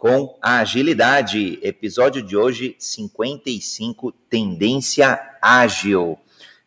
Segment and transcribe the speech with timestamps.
[0.00, 1.58] com a agilidade.
[1.62, 6.18] Episódio de hoje 55 Tendência Ágil.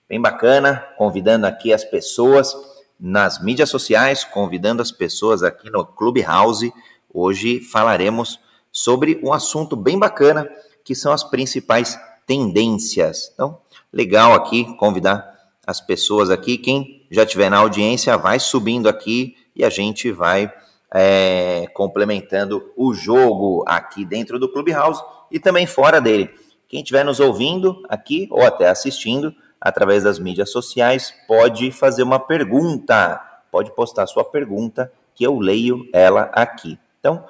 [0.07, 2.55] Bem bacana, convidando aqui as pessoas
[2.99, 6.71] nas mídias sociais, convidando as pessoas aqui no Clubhouse.
[7.11, 8.39] Hoje falaremos
[8.71, 10.47] sobre um assunto bem bacana,
[10.85, 13.31] que são as principais tendências.
[13.33, 13.59] Então,
[13.91, 15.27] legal aqui convidar
[15.65, 16.55] as pessoas aqui.
[16.55, 20.53] Quem já tiver na audiência, vai subindo aqui e a gente vai
[20.93, 26.29] é, complementando o jogo aqui dentro do Clubhouse e também fora dele.
[26.67, 32.19] Quem estiver nos ouvindo aqui ou até assistindo através das mídias sociais, pode fazer uma
[32.19, 33.19] pergunta,
[33.49, 36.77] pode postar sua pergunta que eu leio ela aqui.
[36.99, 37.23] Então,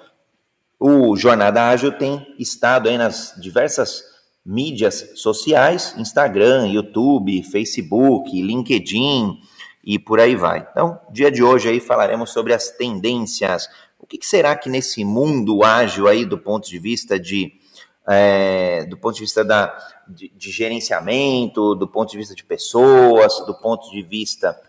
[0.80, 4.04] o Jornada Ágil tem estado aí nas diversas
[4.44, 9.40] mídias sociais, Instagram, YouTube, Facebook, LinkedIn
[9.84, 10.68] e por aí vai.
[10.72, 13.68] Então, dia de hoje aí falaremos sobre as tendências.
[14.00, 17.52] O que, que será que nesse mundo ágil aí, do ponto de vista de
[18.08, 23.46] é, do ponto de vista da, de, de, gerenciamento, do ponto de vista de pessoas,
[23.46, 24.60] do ponto de vista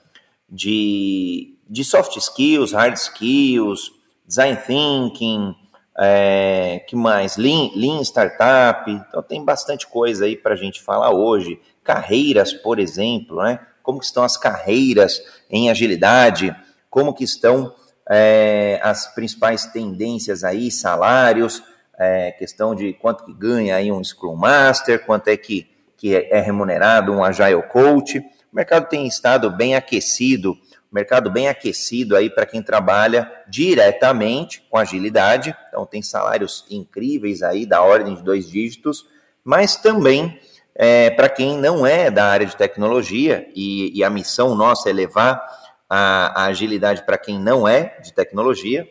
[0.49, 3.93] de, de soft skills, hard skills,
[4.25, 5.55] design thinking,
[5.99, 7.37] é, que mais?
[7.37, 8.91] Lean, Lean Startup.
[8.91, 11.61] Então tem bastante coisa aí para a gente falar hoje.
[11.83, 13.61] Carreiras, por exemplo, né?
[13.85, 16.53] Como que estão as carreiras em agilidade?
[16.91, 17.73] Como que estão
[18.11, 21.63] é, as principais tendências aí, salários,
[21.97, 26.41] é, questão de quanto que ganha aí um Scrum Master, quanto é que, que é
[26.41, 28.19] remunerado um Agile Coach.
[28.19, 30.59] O mercado tem estado bem aquecido
[30.95, 35.53] mercado bem aquecido aí para quem trabalha diretamente com agilidade.
[35.69, 39.05] Então tem salários incríveis aí da ordem de dois dígitos,
[39.43, 40.39] mas também
[40.75, 44.93] é, para quem não é da área de tecnologia e, e a missão nossa é
[44.93, 45.43] levar
[45.89, 48.89] a, a agilidade para quem não é de tecnologia,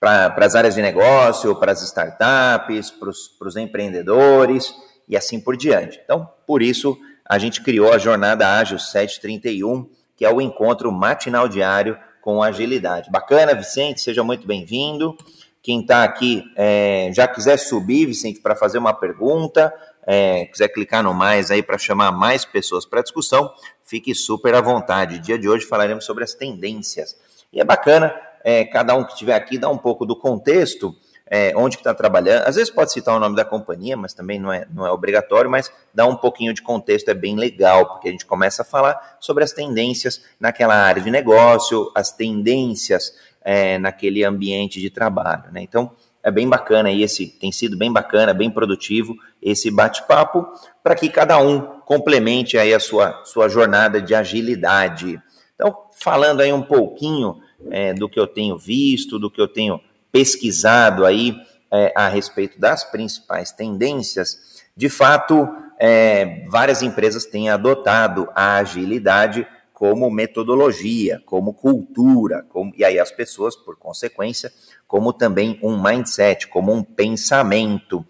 [0.00, 4.74] para as áreas de negócio, para as startups, para os empreendedores
[5.08, 6.00] e assim por diante.
[6.04, 11.48] Então, por isso, a gente criou a Jornada Ágil 731, que é o encontro matinal
[11.48, 13.10] diário com agilidade.
[13.10, 15.16] Bacana, Vicente, seja muito bem-vindo.
[15.62, 19.72] Quem está aqui é, já quiser subir, Vicente, para fazer uma pergunta,
[20.06, 23.52] é, quiser clicar no mais aí para chamar mais pessoas para discussão,
[23.84, 25.18] fique super à vontade.
[25.18, 27.16] Dia de hoje falaremos sobre as tendências.
[27.52, 30.94] E é bacana, é, cada um que estiver aqui dar um pouco do contexto
[31.26, 32.46] é, onde que está trabalhando.
[32.46, 35.50] Às vezes pode citar o nome da companhia, mas também não é, não é obrigatório,
[35.50, 39.16] mas dar um pouquinho de contexto é bem legal, porque a gente começa a falar
[39.20, 45.44] sobre as tendências naquela área de negócio, as tendências é, naquele ambiente de trabalho.
[45.50, 45.62] Né?
[45.62, 45.92] Então,
[46.24, 50.46] é bem bacana e esse tem sido bem bacana, bem produtivo esse bate-papo
[50.82, 55.20] para que cada um complemente aí a sua, sua jornada de agilidade.
[55.54, 57.40] Então, falando aí um pouquinho
[57.70, 59.78] é, do que eu tenho visto, do que eu tenho
[60.10, 61.36] pesquisado aí
[61.70, 65.46] é, a respeito das principais tendências, de fato,
[65.78, 73.10] é, várias empresas têm adotado a agilidade como metodologia, como cultura, como, e aí as
[73.10, 74.52] pessoas, por consequência,
[74.86, 78.06] como também um mindset, como um pensamento.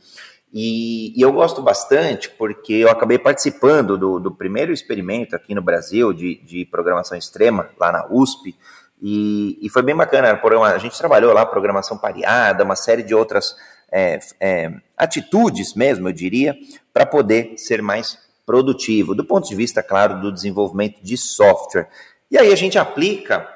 [0.52, 5.62] E, e eu gosto bastante porque eu acabei participando do, do primeiro experimento aqui no
[5.62, 8.54] Brasil de, de programação extrema, lá na USP,
[9.00, 10.38] e, e foi bem bacana.
[10.66, 13.56] A gente trabalhou lá programação pareada, uma série de outras
[13.90, 16.54] é, é, atitudes mesmo, eu diria,
[16.92, 21.88] para poder ser mais produtivo, do ponto de vista, claro, do desenvolvimento de software.
[22.30, 23.48] E aí a gente aplica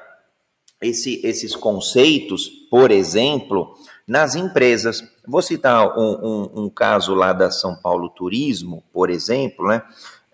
[0.81, 3.75] esse, esses conceitos, por exemplo,
[4.07, 5.03] nas empresas.
[5.27, 9.83] Vou citar um, um, um, caso lá da São Paulo Turismo, por exemplo, né?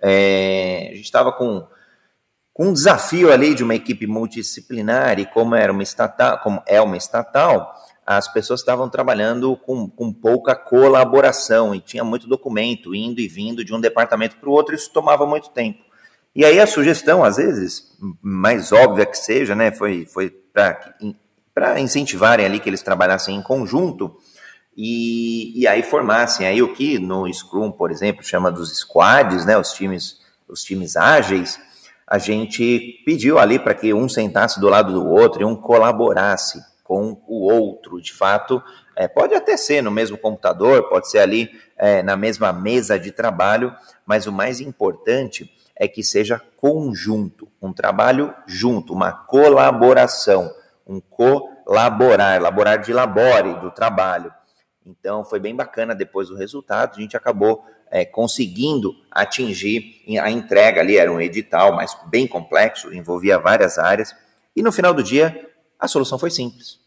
[0.02, 1.66] É, a gente estava com
[2.56, 6.80] com um desafio ali de uma equipe multidisciplinar e como era uma estatal, como é
[6.80, 13.20] uma estatal, as pessoas estavam trabalhando com, com pouca colaboração e tinha muito documento indo
[13.20, 15.84] e vindo de um departamento para o outro, isso tomava muito tempo.
[16.36, 20.30] E aí a sugestão, às vezes, mais óbvia que seja, né, foi, foi
[21.54, 24.16] para incentivarem ali que eles trabalhassem em conjunto
[24.78, 29.58] e, e aí formassem aí o que no Scrum, por exemplo, chama dos squads, né,
[29.58, 31.60] os times, os times ágeis,
[32.06, 36.60] a gente pediu ali para que um sentasse do lado do outro e um colaborasse
[36.86, 38.00] com o outro.
[38.00, 38.64] De fato,
[38.96, 43.12] é, pode até ser no mesmo computador, pode ser ali é, na mesma mesa de
[43.12, 50.54] trabalho, mas o mais importante é que seja conjunto, um trabalho junto, uma colaboração,
[50.88, 54.32] um colaborar, laborar de labore do trabalho.
[54.86, 60.82] Então foi bem bacana depois do resultado, a gente acabou é, conseguindo atingir a entrega
[60.82, 64.16] ali, era um edital, mas bem complexo, envolvia várias áreas,
[64.56, 65.50] e no final do dia
[65.80, 66.80] a solução foi simples.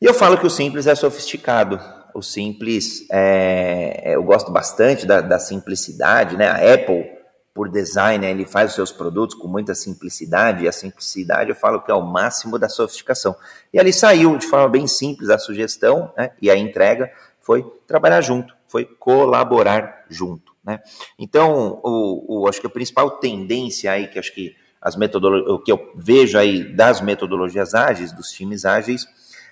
[0.00, 1.80] E eu falo que o simples é sofisticado.
[2.14, 6.48] O simples, é, eu gosto bastante da, da simplicidade, né?
[6.48, 7.18] A Apple
[7.58, 11.56] por design, né, ele faz os seus produtos com muita simplicidade, e a simplicidade eu
[11.56, 13.34] falo que é o máximo da sofisticação.
[13.72, 17.10] E ali saiu de forma bem simples a sugestão né, e a entrega
[17.40, 20.52] foi trabalhar junto, foi colaborar junto.
[20.62, 20.78] Né?
[21.18, 25.72] Então, o, o, acho que a principal tendência aí que acho que as o que
[25.72, 29.06] eu vejo aí das metodologias ágeis, dos times ágeis,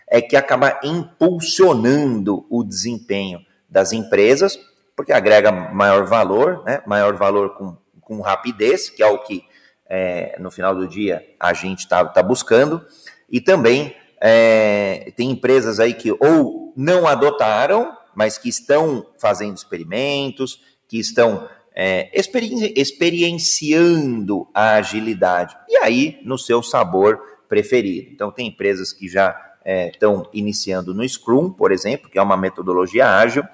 [0.09, 4.59] é que acaba impulsionando o desempenho das empresas,
[4.95, 6.83] porque agrega maior valor, né?
[6.87, 7.77] maior valor com
[8.07, 9.45] com rapidez, que é o que
[9.89, 12.85] é, no final do dia a gente está tá buscando,
[13.29, 20.63] e também é, tem empresas aí que ou não adotaram, mas que estão fazendo experimentos,
[20.89, 28.09] que estão é, experi experienciando a agilidade, e aí no seu sabor preferido.
[28.11, 32.37] Então, tem empresas que já é, estão iniciando no Scrum, por exemplo, que é uma
[32.37, 33.45] metodologia ágil,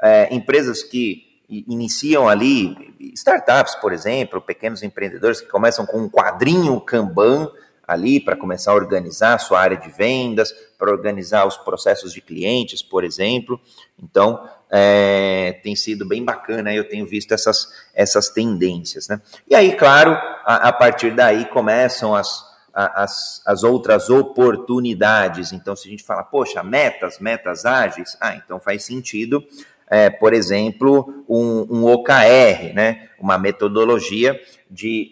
[0.00, 6.80] é, empresas que iniciam ali startups, por exemplo, pequenos empreendedores que começam com um quadrinho
[6.80, 7.50] Kanban
[7.86, 12.20] ali para começar a organizar a sua área de vendas, para organizar os processos de
[12.20, 13.60] clientes, por exemplo.
[14.02, 19.08] Então, é, tem sido bem bacana, eu tenho visto essas, essas tendências.
[19.08, 19.20] Né?
[19.48, 20.12] E aí, claro,
[20.44, 22.44] a, a partir daí começam as,
[22.74, 25.52] as, as outras oportunidades.
[25.52, 29.44] Então, se a gente fala, poxa, metas, metas ágeis, ah, então faz sentido
[29.88, 33.08] é, por exemplo, um, um, OKR, né?
[33.18, 34.40] uma metodologia
[34.70, 35.10] de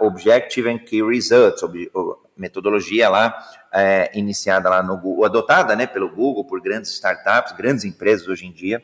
[0.00, 1.90] Objective and Key Results, ob,
[2.36, 3.36] metodologia lá
[3.72, 8.46] é, iniciada lá no Google, adotada né, pelo Google por grandes startups, grandes empresas hoje
[8.46, 8.82] em dia,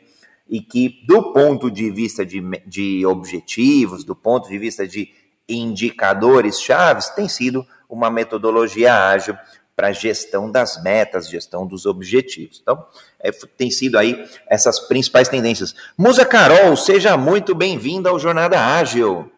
[0.49, 5.09] e que do ponto de vista de, de objetivos, do ponto de vista de
[5.47, 9.37] indicadores chaves, tem sido uma metodologia ágil
[9.75, 12.59] para gestão das metas, gestão dos objetivos.
[12.61, 12.85] Então,
[13.19, 15.73] é, tem sido aí essas principais tendências.
[15.97, 19.31] Musa Carol, seja muito bem-vinda ao Jornada Ágil.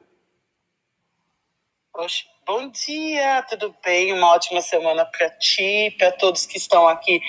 [1.94, 4.12] Oxe, bom dia, tudo bem?
[4.12, 7.22] Uma ótima semana para ti, para todos que estão aqui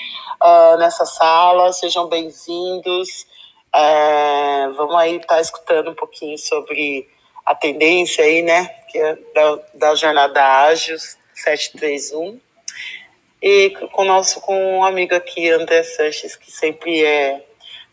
[0.43, 3.25] uh, nessa sala, sejam bem-vindos.
[3.73, 7.07] Uh, vamos aí estar tá escutando um pouquinho sobre
[7.45, 10.97] a tendência aí, né, é da, da Jornada Ágil
[11.33, 12.41] 731
[13.41, 17.43] e com o nosso com um amigo aqui, André Sanches, que sempre é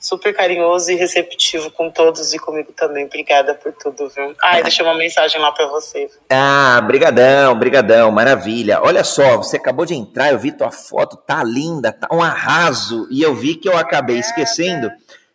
[0.05, 3.07] super carinhoso e receptivo com todos e comigo também.
[3.07, 4.35] Obrigada por tudo, viu?
[4.43, 6.11] Ah, deixei uma mensagem lá para você.
[6.29, 8.83] Ah, brigadão, brigadão, maravilha.
[8.83, 13.09] Olha só, você acabou de entrar, eu vi tua foto, tá linda, tá um arraso,
[13.11, 14.91] e eu vi que eu acabei esquecendo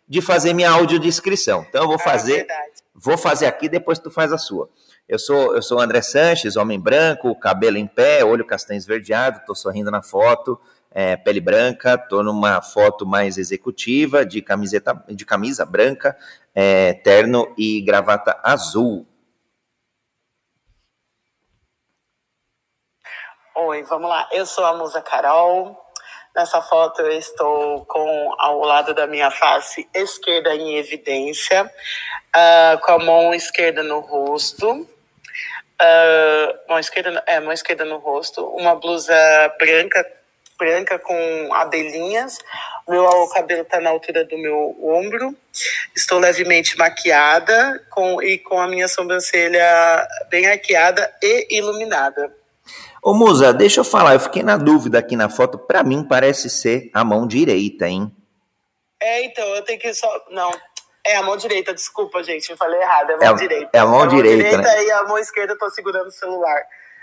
[0.08, 1.66] de fazer minha audiodescrição.
[1.68, 2.54] Então eu vou ah, fazer, ah,
[2.94, 4.68] vou fazer aqui, depois tu faz a sua.
[5.10, 9.56] Eu sou, eu sou André Sanches, homem branco, cabelo em pé, olho castanho esverdeado, estou
[9.56, 10.56] sorrindo na foto,
[10.88, 16.16] é, pele branca, estou numa foto mais executiva, de camiseta, de camisa branca,
[16.54, 19.04] é, terno e gravata azul.
[23.56, 24.28] Oi, vamos lá.
[24.30, 25.76] Eu sou a Musa Carol.
[26.36, 32.92] Nessa foto eu estou com ao lado da minha face esquerda em evidência, uh, com
[32.92, 34.86] a mão esquerda no rosto
[35.80, 39.14] uh, mão esquerda, é, mão esquerda no rosto, uma blusa
[39.58, 40.06] branca,
[40.58, 42.38] branca com abelhinhas,
[42.88, 45.34] meu cabelo está na altura do meu ombro,
[45.94, 52.34] estou levemente maquiada com, e com a minha sobrancelha bem arqueada e iluminada.
[53.02, 56.50] Ô Musa, deixa eu falar, eu fiquei na dúvida aqui na foto, para mim parece
[56.50, 58.14] ser a mão direita, hein?
[59.02, 60.06] É, então, eu tenho que só.
[60.30, 60.50] Não,
[61.06, 63.70] é a mão direita, desculpa, gente, eu falei errado, é a mão é, direita.
[63.72, 64.84] É a mão, é a mão direita, direita né?
[64.84, 66.62] e a mão esquerda eu tô segurando o celular.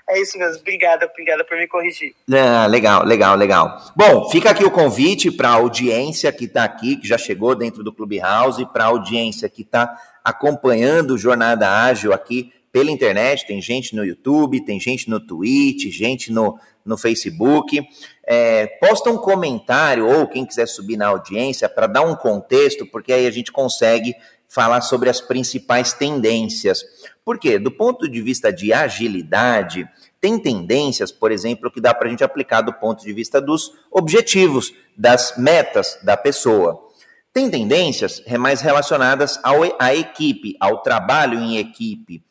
[0.09, 2.15] É isso mesmo, obrigada, obrigada por me corrigir.
[2.31, 3.77] Ah, legal, legal, legal.
[3.93, 7.83] Bom, fica aqui o convite para a audiência que está aqui, que já chegou dentro
[7.83, 13.45] do Clubhouse, para a audiência que está acompanhando o Jornada Ágil aqui pela internet.
[13.45, 17.81] Tem gente no YouTube, tem gente no Twitch, gente no, no Facebook.
[18.25, 23.13] É, posta um comentário ou quem quiser subir na audiência para dar um contexto, porque
[23.13, 24.15] aí a gente consegue
[24.47, 26.83] falar sobre as principais tendências.
[27.23, 27.59] Por quê?
[27.59, 29.87] Do ponto de vista de agilidade,
[30.19, 33.73] tem tendências, por exemplo, que dá para a gente aplicar do ponto de vista dos
[33.91, 36.87] objetivos, das metas da pessoa.
[37.33, 42.23] Tem tendências mais relacionadas ao, à equipe, ao trabalho em equipe.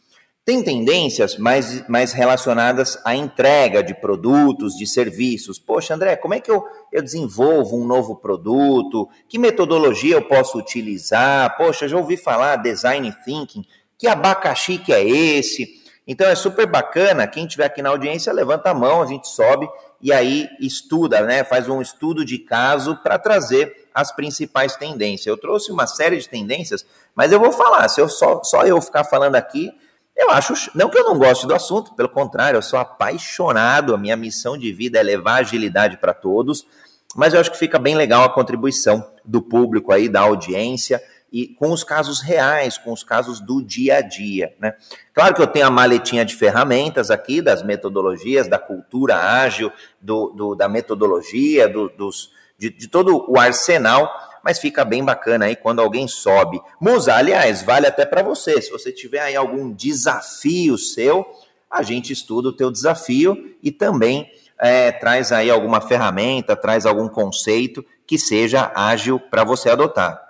[0.46, 5.58] Tem tendências mais, mais relacionadas à entrega de produtos, de serviços.
[5.58, 9.08] Poxa, André, como é que eu, eu desenvolvo um novo produto?
[9.28, 11.56] Que metodologia eu posso utilizar?
[11.56, 13.64] Poxa, já ouvi falar design thinking.
[13.98, 15.82] Que abacaxi que é esse?
[16.06, 17.26] Então é super bacana.
[17.26, 19.68] Quem estiver aqui na audiência, levanta a mão, a gente sobe
[20.00, 25.26] e aí estuda, né, faz um estudo de caso para trazer as principais tendências.
[25.26, 26.86] Eu trouxe uma série de tendências,
[27.16, 29.72] mas eu vou falar, se eu só, só eu ficar falando aqui,
[30.16, 33.98] eu acho, não que eu não goste do assunto, pelo contrário, eu sou apaixonado, a
[33.98, 36.66] minha missão de vida é levar agilidade para todos,
[37.14, 41.48] mas eu acho que fica bem legal a contribuição do público aí, da audiência, e
[41.48, 44.54] com os casos reais, com os casos do dia a dia.
[44.58, 44.74] Né?
[45.12, 49.70] Claro que eu tenho a maletinha de ferramentas aqui, das metodologias, da cultura ágil,
[50.00, 54.10] do, do da metodologia, do, dos, de, de, todo o arsenal,
[54.46, 56.60] mas fica bem bacana aí quando alguém sobe.
[56.80, 61.26] Musa, aliás, vale até para você, se você tiver aí algum desafio seu,
[61.68, 67.08] a gente estuda o teu desafio e também é, traz aí alguma ferramenta, traz algum
[67.08, 70.25] conceito que seja ágil para você adotar.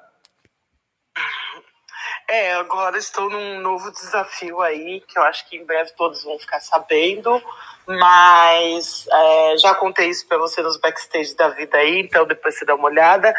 [2.28, 6.37] É, agora estou num novo desafio aí, que eu acho que em breve todos vão
[6.40, 7.40] ficar sabendo,
[7.87, 12.64] mas é, já contei isso para você nos backstage da vida aí, então depois você
[12.64, 13.33] dá uma olhada.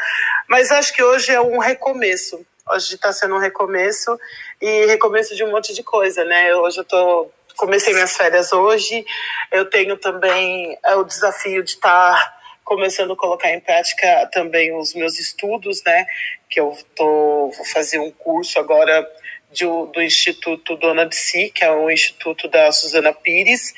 [0.47, 2.45] Mas acho que hoje é um recomeço.
[2.69, 4.17] Hoje está sendo um recomeço
[4.61, 6.55] e recomeço de um monte de coisa, né?
[6.55, 9.05] Hoje eu tô comecei minhas férias hoje.
[9.51, 12.36] Eu tenho também é, o desafio de estar tá
[12.67, 16.05] começando a colocar em prática também os meus estudos, né?
[16.49, 19.09] Que eu tô, vou fazer um curso agora
[19.49, 23.73] de, do Instituto Dona de Si, que é o Instituto da Suzana Pires.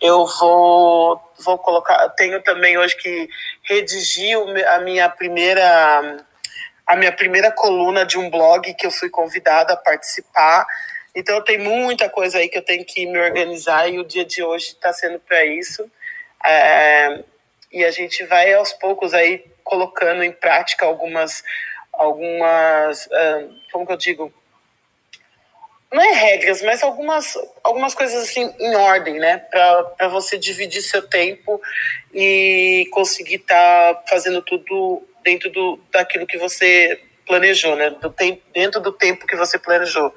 [0.00, 3.28] Eu vou, vou colocar, tenho também hoje que
[3.62, 6.26] redigir a minha primeira
[6.84, 10.66] a minha primeira coluna de um blog que eu fui convidada a participar.
[11.14, 14.42] Então tem muita coisa aí que eu tenho que me organizar e o dia de
[14.42, 15.88] hoje está sendo para isso.
[16.44, 17.22] É,
[17.72, 21.42] e a gente vai aos poucos aí colocando em prática algumas
[21.92, 24.34] algumas uh, como que eu digo
[25.92, 29.36] não é regras, mas algumas, algumas coisas assim em ordem, né?
[29.36, 31.60] Para você dividir seu tempo
[32.14, 37.90] e conseguir estar tá fazendo tudo dentro do, daquilo que você planejou, né?
[37.90, 40.14] Do tempo, dentro do tempo que você planejou.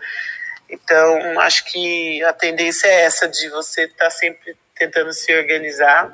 [0.70, 6.10] Então, acho que a tendência é essa de você estar tá sempre tentando se organizar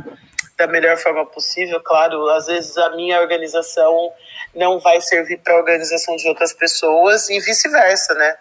[0.62, 1.82] da melhor forma possível.
[1.82, 4.12] Claro, às vezes a minha organização
[4.56, 8.36] não vai servir para a organização de outras pessoas e vice-versa, né?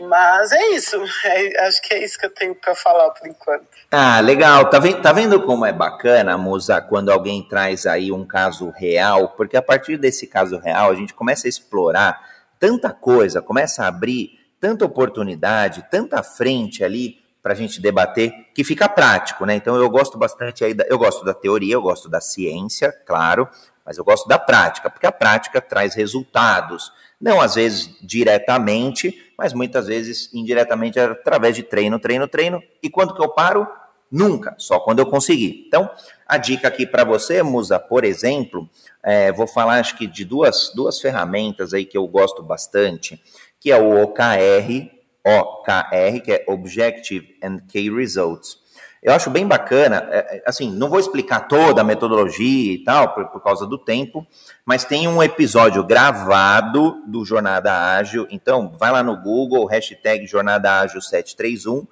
[0.00, 3.66] Mas é isso, é, acho que é isso que eu tenho para falar por enquanto.
[3.90, 4.68] Ah, legal.
[4.68, 9.30] Tá vendo, tá vendo como é bacana, Musa, quando alguém traz aí um caso real?
[9.30, 12.20] Porque a partir desse caso real, a gente começa a explorar
[12.58, 18.62] tanta coisa, começa a abrir tanta oportunidade, tanta frente ali para a gente debater, que
[18.62, 19.56] fica prático, né?
[19.56, 23.48] Então eu gosto bastante aí, da, eu gosto da teoria, eu gosto da ciência, claro,
[23.84, 26.92] mas eu gosto da prática, porque a prática traz resultados.
[27.20, 32.62] Não às vezes diretamente, mas muitas vezes indiretamente através de treino, treino, treino.
[32.82, 33.66] E quando que eu paro?
[34.10, 35.64] Nunca, só quando eu conseguir.
[35.66, 35.90] Então,
[36.28, 38.68] a dica aqui para você, Musa, por exemplo,
[39.02, 43.18] é, vou falar acho que de duas, duas ferramentas aí que eu gosto bastante,
[43.58, 44.90] que é o OKR,
[45.24, 48.62] OKR, que é Objective and Key Results.
[49.02, 53.12] Eu acho bem bacana, é, é, assim, não vou explicar toda a metodologia e tal,
[53.12, 54.24] por, por, causa do tempo,
[54.64, 60.78] mas tem um episódio gravado do Jornada Ágil, então vai lá no Google, hashtag Jornada
[60.78, 61.84] Ágil 731,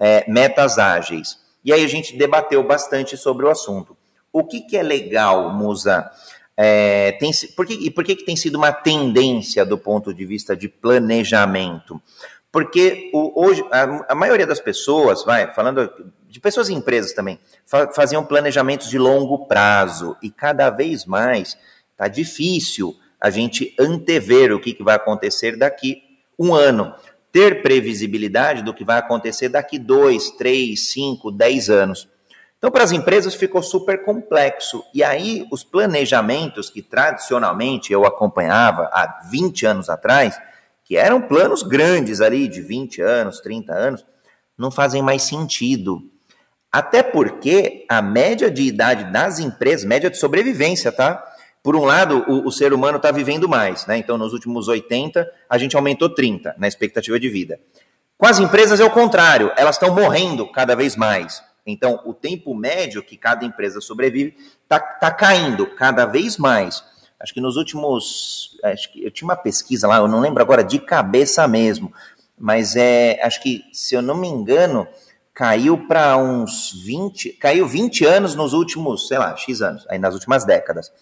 [0.00, 1.38] é, metas ágeis.
[1.62, 3.94] E aí a gente debateu bastante sobre o assunto.
[4.32, 6.10] O que, que é legal, Musa?
[6.56, 10.24] É, tem, por que, e por que, que tem sido uma tendência do ponto de
[10.24, 12.00] vista de planejamento?
[12.54, 15.90] Porque o, hoje a, a, maioria das pessoas, vai, falando
[16.28, 21.58] de pessoas e empresas também, fa, faziam planejamentos de longo prazo e cada vez mais
[21.90, 26.00] está difícil a gente antever o que, que vai acontecer daqui
[26.38, 26.94] um ano.
[27.32, 32.08] Ter previsibilidade do que vai acontecer daqui dois, três, cinco, dez anos.
[32.56, 34.84] Então, para as empresas ficou super complexo.
[34.94, 40.38] E aí, os planejamentos que tradicionalmente eu acompanhava há 20 anos atrás,
[40.84, 44.06] que eram planos grandes ali, de 20 anos, 30 anos,
[44.56, 46.02] não fazem mais sentido.
[46.70, 51.24] Até porque a média de idade das empresas, média de sobrevivência, tá?
[51.62, 53.96] Por um lado, o, o ser humano está vivendo mais, né?
[53.96, 57.58] Então, nos últimos 80, a gente aumentou 30 na expectativa de vida.
[58.18, 61.42] Com as empresas é o contrário, elas estão morrendo cada vez mais.
[61.66, 66.84] Então, o tempo médio que cada empresa sobrevive está tá caindo cada vez mais
[67.24, 68.56] acho que nos últimos.
[68.62, 71.92] Acho que eu tinha uma pesquisa lá, eu não lembro agora de cabeça mesmo,
[72.38, 74.86] mas é, acho que, se eu não me engano,
[75.32, 80.14] caiu para uns 20, caiu 20 anos nos últimos, sei lá, X anos, aí nas
[80.14, 80.92] últimas décadas.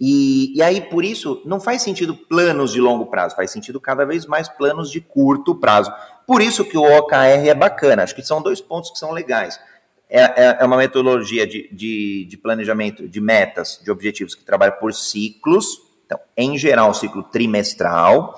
[0.00, 4.04] E, e aí, por isso, não faz sentido planos de longo prazo, faz sentido cada
[4.04, 5.92] vez mais planos de curto prazo.
[6.26, 9.58] Por isso que o OKR é bacana, acho que são dois pontos que são legais.
[10.08, 14.72] É, é, é uma metodologia de, de, de, planejamento de metas, de objetivos que trabalha
[14.72, 18.34] por ciclos, então, em geral, ciclo trimestral,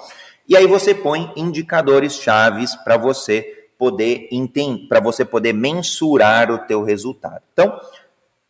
[0.49, 6.59] e aí você põe indicadores chaves para você poder entender, para você poder mensurar o
[6.59, 7.43] teu resultado.
[7.53, 7.79] Então,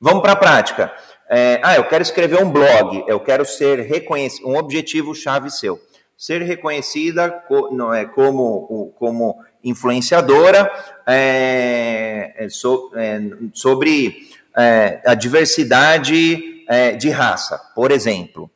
[0.01, 0.93] vamos para a prática.
[1.29, 5.81] É, ah, eu quero escrever um blog, eu quero ser reconhecido, um objetivo chave seu.
[6.17, 7.43] Ser reconhecida
[7.73, 10.71] não é, como, como influenciadora
[11.07, 13.21] é, é é,
[13.53, 16.55] sobre é, a diversidade
[16.99, 18.51] de raça, por exemplo.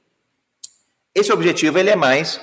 [1.14, 2.40] Esse objetivo ele é mais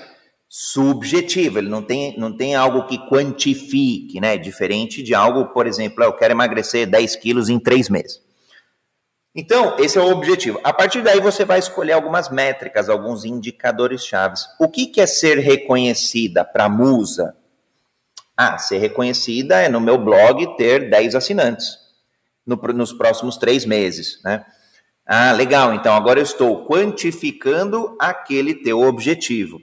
[0.50, 4.38] subjetivo, ele não tem, não tem algo que quantifique, né?
[4.38, 8.22] Diferente de algo, por exemplo, eu quero emagrecer 10 quilos em três meses.
[9.40, 10.60] Então, esse é o objetivo.
[10.64, 14.48] A partir daí, você vai escolher algumas métricas, alguns indicadores chaves.
[14.60, 17.36] O que, que é ser reconhecida para a musa?
[18.36, 21.78] Ah, ser reconhecida é no meu blog ter 10 assinantes
[22.44, 24.44] no, nos próximos três meses, né?
[25.06, 25.72] Ah, legal.
[25.76, 29.62] Então, agora eu estou quantificando aquele teu objetivo.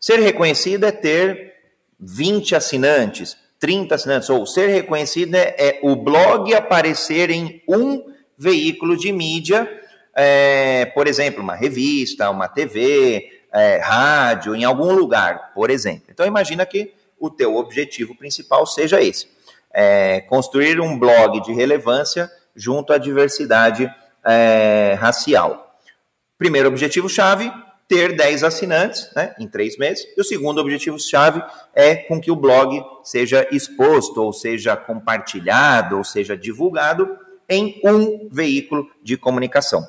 [0.00, 1.54] Ser reconhecida é ter
[2.00, 8.11] 20 assinantes, 30 assinantes, ou ser reconhecida é, é o blog aparecer em um
[8.42, 9.70] veículo de mídia,
[10.14, 16.06] é, por exemplo, uma revista, uma TV, é, rádio, em algum lugar, por exemplo.
[16.10, 19.28] Então imagina que o teu objetivo principal seja esse,
[19.72, 23.88] é, construir um blog de relevância junto à diversidade
[24.24, 25.78] é, racial.
[26.36, 27.52] Primeiro objetivo-chave,
[27.86, 30.04] ter 10 assinantes né, em três meses.
[30.16, 31.42] E o segundo objetivo-chave
[31.74, 37.06] é com que o blog seja exposto, ou seja compartilhado, ou seja divulgado
[37.52, 39.86] em um veículo de comunicação.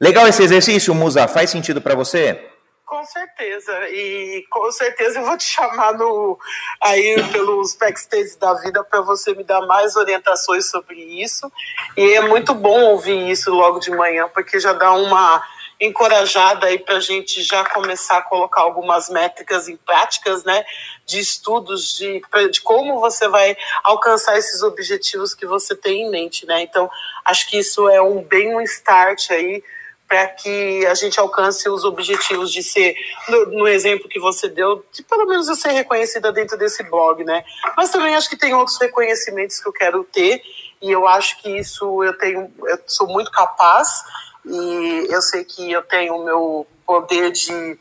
[0.00, 1.26] Legal esse exercício, Musa?
[1.26, 2.50] Faz sentido para você?
[2.84, 6.38] Com certeza, e com certeza eu vou te chamar no,
[6.80, 11.50] aí pelos backstage da vida para você me dar mais orientações sobre isso.
[11.96, 15.42] E é muito bom ouvir isso logo de manhã, porque já dá uma
[15.80, 20.64] encorajada aí para a gente já começar a colocar algumas métricas em práticas, né,
[21.04, 26.46] de estudos de, de como você vai alcançar esses objetivos que você tem em mente,
[26.46, 26.62] né?
[26.62, 26.90] Então,
[27.24, 29.62] acho que isso é um bem um start aí
[30.08, 32.94] para que a gente alcance os objetivos de ser,
[33.28, 37.24] no, no, exemplo que você deu, de pelo menos eu ser reconhecida dentro desse blog,
[37.24, 37.44] né?
[37.76, 40.40] Mas também acho que tem outros reconhecimentos que eu quero ter
[40.80, 44.04] e eu acho que isso eu tenho, eu sou muito capaz
[44.46, 47.78] e eu sei que eu tenho o meu poder de,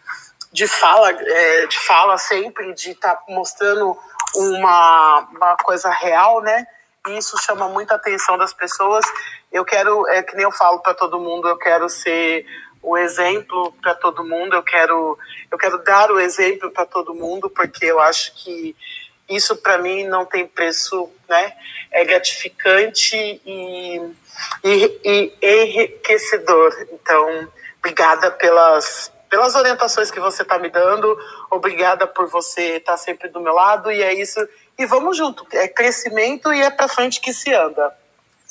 [0.51, 3.97] de fala, é, de fala sempre, de estar tá mostrando
[4.35, 6.65] uma, uma coisa real, né?
[7.07, 9.05] E isso chama muita atenção das pessoas.
[9.51, 12.45] Eu quero, é que nem eu falo para todo mundo, eu quero ser
[12.81, 15.17] o exemplo para todo mundo, eu quero,
[15.51, 18.75] eu quero dar o exemplo para todo mundo, porque eu acho que
[19.29, 21.53] isso para mim não tem preço, né?
[21.91, 24.01] É gratificante e
[24.63, 26.87] e, e enriquecedor.
[26.93, 27.47] Então,
[27.79, 31.17] obrigada pelas, pelas orientações que você está me dando,
[31.49, 34.39] obrigada por você estar tá sempre do meu lado, e é isso.
[34.77, 37.93] E vamos junto, é crescimento e é para frente que se anda.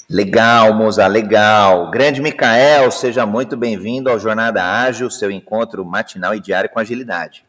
[0.08, 1.90] Legal, Moza, legal.
[1.90, 7.43] Grande Micael, seja muito bem-vindo ao Jornada Ágil, seu encontro matinal e diário com agilidade.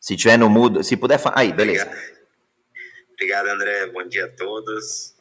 [0.00, 1.38] Se tiver no mudo, se puder falar.
[1.38, 1.84] Aí, beleza.
[1.84, 2.20] Obrigado.
[3.12, 3.86] Obrigado, André.
[3.88, 5.14] Bom dia a todos.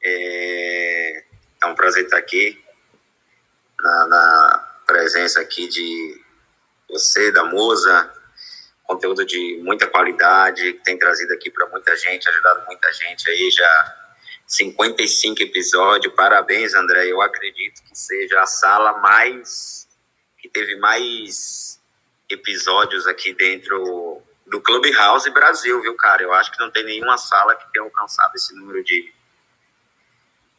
[0.00, 1.24] É,
[1.62, 2.62] é um prazer estar aqui
[3.80, 6.20] na, na presença aqui de
[6.88, 8.12] você, da Musa,
[8.84, 13.50] conteúdo de muita qualidade, que tem trazido aqui para muita gente, ajudado muita gente aí,
[13.50, 13.98] já
[14.46, 19.88] 55 episódios, parabéns André, eu acredito que seja a sala mais,
[20.38, 21.80] que teve mais
[22.28, 27.54] episódios aqui dentro do Clubhouse Brasil, viu cara, eu acho que não tem nenhuma sala
[27.54, 29.12] que tenha alcançado esse número de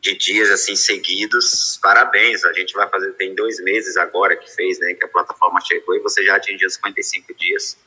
[0.04, 1.80] de dias assim seguidos.
[1.82, 5.62] Parabéns, a gente vai fazer, tem dois meses agora que fez, né, que a plataforma
[5.62, 7.78] chegou e você já atingiu 55 dias.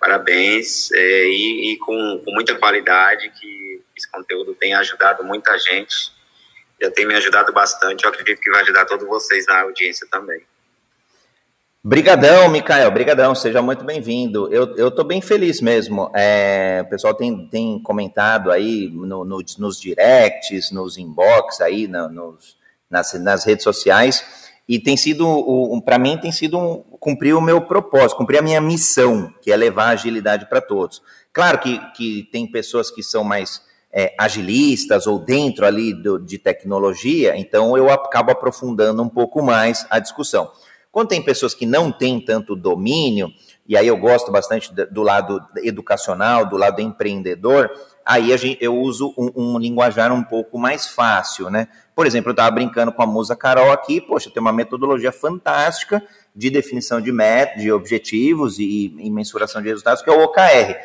[0.00, 6.10] Parabéns, é, e, e com, com muita qualidade, que esse conteúdo tem ajudado muita gente,
[6.80, 10.42] já tem me ajudado bastante, eu acredito que vai ajudar todos vocês na audiência também.
[11.84, 14.48] Brigadão, Micael, brigadão, seja muito bem-vindo.
[14.54, 16.08] Eu, eu tô bem feliz mesmo.
[16.14, 22.08] É, o pessoal tem, tem comentado aí no, no, nos directs, nos inbox aí, no,
[22.08, 22.56] nos,
[22.88, 24.24] nas, nas redes sociais,
[24.68, 28.42] e tem sido, um, para mim, tem sido um, cumprir o meu propósito, cumprir a
[28.42, 31.02] minha missão, que é levar agilidade para todos.
[31.32, 33.60] Claro que, que tem pessoas que são mais
[33.92, 39.84] é, agilistas ou dentro ali do, de tecnologia, então eu acabo aprofundando um pouco mais
[39.90, 40.48] a discussão.
[40.92, 43.32] Quando tem pessoas que não têm tanto domínio,
[43.66, 47.70] e aí eu gosto bastante do lado educacional, do lado empreendedor,
[48.04, 51.68] aí gente, eu uso um, um, linguajar um pouco mais fácil, né?
[51.94, 56.02] Por exemplo, eu estava brincando com a musa Carol aqui, poxa, tem uma metodologia fantástica
[56.36, 60.76] de definição de métodos, de objetivos e, e, mensuração de resultados, que é o OKR.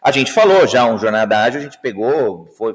[0.00, 2.74] A gente falou já um Jornada Ágil, a gente pegou, foi,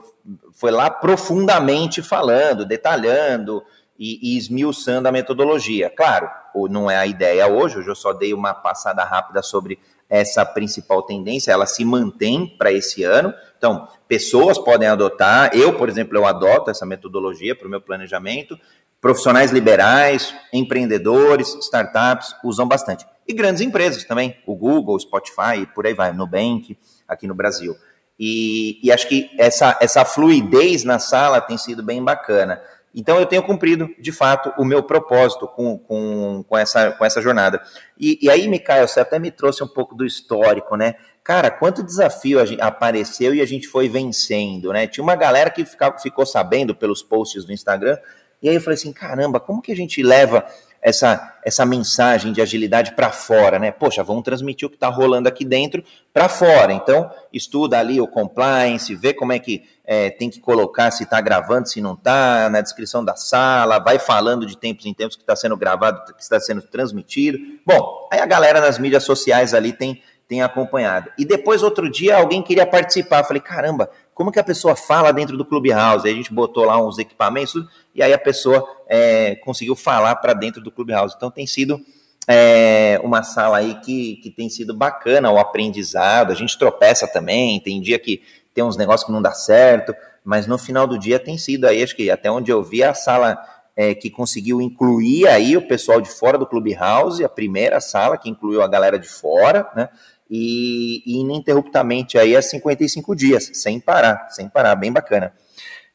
[0.53, 3.63] foi lá profundamente falando, detalhando
[4.01, 5.87] e, e esmiuçando a metodologia.
[5.87, 6.27] Claro,
[6.71, 9.77] não é a ideia hoje, hoje eu só dei uma passada rápida sobre
[10.09, 13.31] essa principal tendência, ela se mantém para esse ano.
[13.55, 18.57] Então, pessoas podem adotar, eu, por exemplo, eu adoto essa metodologia para o meu planejamento.
[18.99, 23.05] Profissionais liberais, empreendedores, startups usam bastante.
[23.27, 26.75] E grandes empresas também, o Google, o Spotify, por aí vai, Nubank,
[27.07, 27.75] aqui no Brasil.
[28.19, 32.61] E, e acho que essa, essa fluidez na sala tem sido bem bacana.
[32.93, 37.21] Então eu tenho cumprido, de fato, o meu propósito com, com, com, essa, com essa
[37.21, 37.61] jornada.
[37.97, 40.95] E, e aí, Mikael, você até me trouxe um pouco do histórico, né?
[41.23, 44.87] Cara, quanto desafio apareceu e a gente foi vencendo, né?
[44.87, 47.97] Tinha uma galera que ficava, ficou sabendo pelos posts do Instagram,
[48.41, 50.45] e aí eu falei assim, caramba, como que a gente leva
[50.81, 53.71] essa, essa mensagem de agilidade para fora, né?
[53.71, 56.73] Poxa, vamos transmitir o que está rolando aqui dentro para fora.
[56.73, 61.21] Então, estuda ali o compliance, vê como é que é, tem que colocar, se está
[61.21, 65.21] gravando, se não está, na descrição da sala, vai falando de tempos em tempos que
[65.21, 67.37] está sendo gravado, que está sendo transmitido.
[67.65, 71.11] Bom, aí a galera nas mídias sociais ali tem, tem acompanhado.
[71.17, 73.23] E depois, outro dia, alguém queria participar.
[73.23, 76.07] Falei, caramba, como que a pessoa fala dentro do Clubhouse?
[76.07, 77.53] Aí a gente botou lá uns equipamentos
[77.93, 81.15] e aí a pessoa é, conseguiu falar para dentro do Clubhouse.
[81.15, 81.79] Então tem sido
[82.27, 86.31] é, uma sala aí que, que tem sido bacana o aprendizado.
[86.31, 88.21] A gente tropeça também, tem dia que
[88.53, 91.81] tem uns negócios que não dá certo, mas no final do dia tem sido aí,
[91.81, 93.37] acho que até onde eu vi, a sala
[93.75, 98.29] é, que conseguiu incluir aí o pessoal de fora do Clubhouse, a primeira sala que
[98.29, 99.89] incluiu a galera de fora, né?
[100.31, 105.33] e, e ininterruptamente aí há 55 dias, sem parar, sem parar, bem bacana.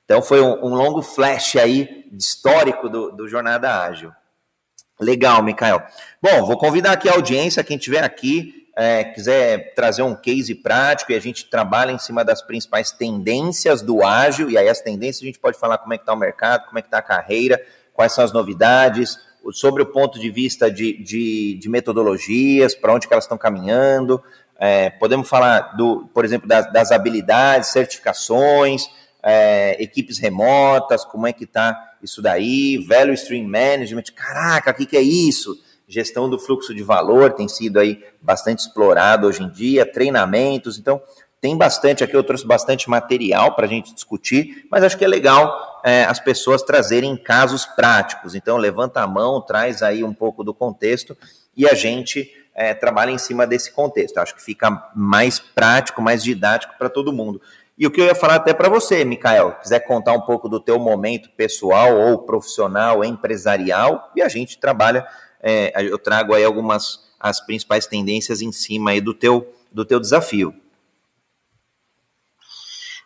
[0.06, 4.12] Então foi um, um longo flash aí histórico do, do Jornada Ágil.
[4.98, 5.82] Legal, Mikael.
[6.22, 11.10] Bom, vou convidar aqui a audiência, quem estiver aqui, é, quiser trazer um case prático
[11.10, 15.22] e a gente trabalha em cima das principais tendências do ágil, e aí as tendências
[15.22, 17.02] a gente pode falar como é que está o mercado, como é que está a
[17.02, 17.60] carreira,
[17.92, 19.18] quais são as novidades,
[19.52, 24.22] sobre o ponto de vista de, de, de metodologias, para onde que elas estão caminhando.
[24.58, 28.88] É, podemos falar, do, por exemplo, das, das habilidades, certificações,
[29.28, 34.86] é, equipes remotas, como é que está isso daí, Value Stream Management, caraca, o que,
[34.86, 35.60] que é isso?
[35.88, 41.02] Gestão do fluxo de valor tem sido aí bastante explorado hoje em dia, treinamentos, então
[41.40, 45.08] tem bastante aqui, eu trouxe bastante material para a gente discutir, mas acho que é
[45.08, 48.34] legal é, as pessoas trazerem casos práticos.
[48.34, 51.16] Então, levanta a mão, traz aí um pouco do contexto
[51.56, 54.18] e a gente é, trabalha em cima desse contexto.
[54.18, 57.40] Acho que fica mais prático, mais didático para todo mundo.
[57.78, 60.58] E o que eu ia falar até para você, Mikael, quiser contar um pouco do
[60.58, 65.06] teu momento pessoal ou profissional, empresarial, e a gente trabalha,
[65.42, 69.98] é, eu trago aí algumas as principais tendências em cima aí do teu, do teu
[69.98, 70.54] desafio.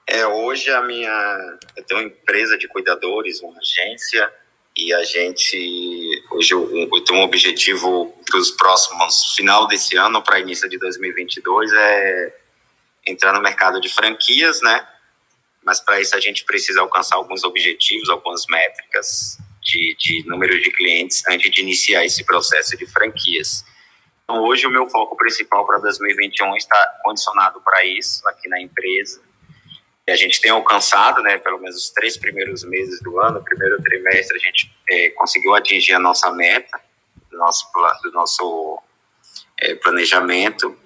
[0.06, 1.58] É, hoje a minha.
[1.76, 4.32] Eu tenho uma empresa de cuidadores, uma agência,
[4.76, 6.24] e a gente.
[6.32, 9.34] Hoje eu, eu tenho um objetivo para os próximos.
[9.36, 12.39] final desse ano para início de 2022 é
[13.06, 14.86] entrar no mercado de franquias, né?
[15.62, 20.70] Mas para isso a gente precisa alcançar alguns objetivos, algumas métricas de, de número de
[20.70, 23.64] clientes antes de iniciar esse processo de franquias.
[24.24, 29.20] Então, hoje o meu foco principal para 2021 está condicionado para isso aqui na empresa
[30.10, 34.36] a gente tem alcançado, né, pelo menos os três primeiros meses do ano, primeiro trimestre,
[34.36, 36.80] a gente é, conseguiu atingir a nossa meta
[37.30, 37.66] do nosso,
[38.02, 38.82] do nosso
[39.60, 40.76] é, planejamento.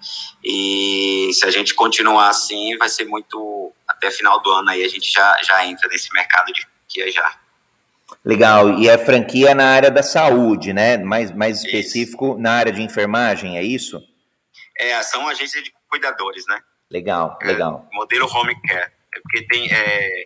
[0.42, 3.72] E se a gente continuar assim, vai ser muito.
[3.86, 7.38] Até final do ano aí a gente já, já entra nesse mercado de franquia já.
[8.24, 10.98] Legal, e é franquia na área da saúde, né?
[10.98, 12.38] Mais, mais específico isso.
[12.38, 14.02] na área de enfermagem, é isso?
[14.78, 16.60] É, são agências de cuidadores, né?
[16.90, 17.88] Legal, é, legal.
[17.92, 18.92] Modelo home care.
[19.14, 20.24] É porque tem, é,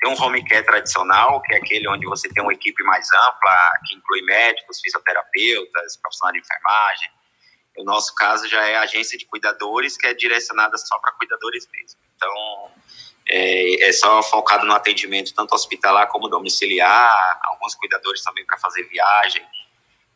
[0.00, 3.80] tem um home care tradicional, que é aquele onde você tem uma equipe mais ampla,
[3.86, 7.10] que inclui médicos, fisioterapeutas, profissionais de enfermagem.
[7.84, 11.98] Nosso caso já é agência de cuidadores, que é direcionada só para cuidadores mesmo.
[12.16, 12.70] Então,
[13.28, 18.82] é, é, só focado no atendimento tanto hospitalar como domiciliar, alguns cuidadores também para fazer
[18.84, 19.46] viagem,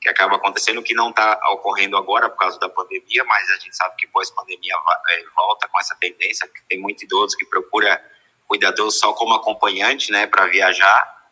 [0.01, 3.77] que acaba acontecendo que não está ocorrendo agora por causa da pandemia, mas a gente
[3.77, 4.75] sabe que pós-pandemia
[5.11, 8.03] é, volta com essa tendência, que tem muito idoso que procura
[8.47, 11.31] cuidador só como acompanhante, né, para viajar.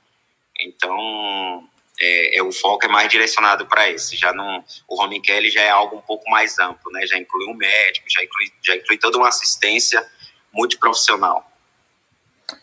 [0.61, 1.69] Então,
[2.03, 4.17] é, é, o foco é mais direcionado para esse.
[4.17, 7.07] Já não, o home care já é algo um pouco mais amplo, né?
[7.07, 10.05] Já inclui um médico, já inclui, já inclui toda uma assistência
[10.53, 11.49] multiprofissional.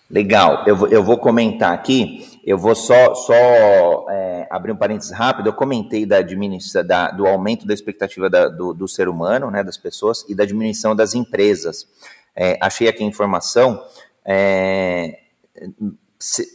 [0.10, 5.48] Legal, eu eu vou comentar aqui, eu vou só, só é, abrir um parênteses rápido,
[5.48, 9.64] eu comentei da, administra, da, do aumento da expectativa da, do, do, ser humano, né,
[9.64, 11.88] das pessoas, e da diminuição das empresas.
[12.36, 13.84] É, achei aqui a informação,
[14.26, 15.20] é,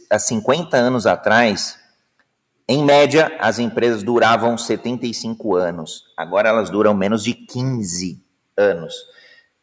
[0.09, 1.77] há 50 anos atrás,
[2.67, 6.03] em média, as empresas duravam 75 anos.
[6.17, 8.19] Agora elas duram menos de 15
[8.57, 8.95] anos.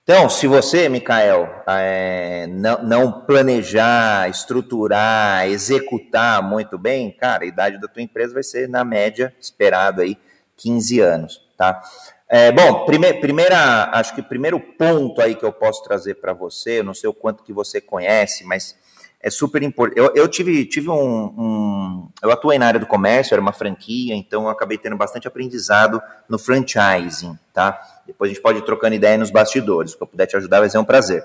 [0.05, 7.81] Então, se você, Mikael, é, não, não, planejar, estruturar, executar muito bem, cara, a idade
[7.81, 10.19] da tua empresa vai ser, na média, esperado aí,
[10.57, 11.81] 15 anos, tá?
[12.29, 16.33] É, bom, prime, primeira, acho que o primeiro ponto aí que eu posso trazer para
[16.33, 18.77] você, eu não sei o quanto que você conhece, mas
[19.23, 19.99] é super importante.
[19.99, 24.15] Eu, eu, tive, tive um, um, Eu atuei na área do comércio, era uma franquia,
[24.17, 27.81] então eu acabei tendo bastante aprendizado no franchising, tá?
[28.05, 29.93] Depois a gente pode ir trocando ideia nos bastidores.
[29.93, 31.25] Se eu puder te ajudar, vai ser um prazer.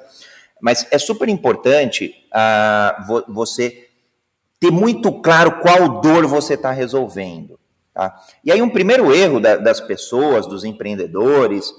[0.61, 3.87] Mas é super importante uh, você
[4.59, 7.59] ter muito claro qual dor você está resolvendo.
[7.93, 8.15] Tá?
[8.43, 11.73] E aí, um primeiro erro da, das pessoas, dos empreendedores,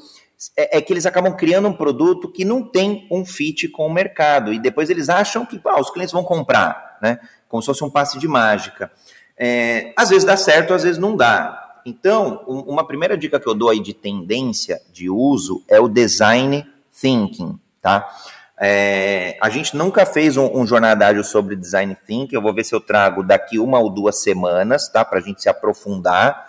[0.56, 3.92] é, é, que eles acabam criando um produto que não tem um fit com o
[3.92, 4.52] mercado.
[4.52, 7.18] E depois eles acham que ah, os clientes vão comprar, né?
[7.48, 8.90] Como se fosse um passe de mágica.
[9.36, 11.80] É, às vezes dá certo, às vezes não dá.
[11.84, 15.88] Então, um, uma primeira dica que eu dou aí de tendência de uso é o
[15.88, 16.66] design
[17.00, 18.08] thinking, tá?
[18.60, 22.34] É, a gente nunca fez um, um jornada ágil sobre design thinking.
[22.34, 25.04] Eu vou ver se eu trago daqui uma ou duas semanas, tá?
[25.04, 26.48] Para a gente se aprofundar.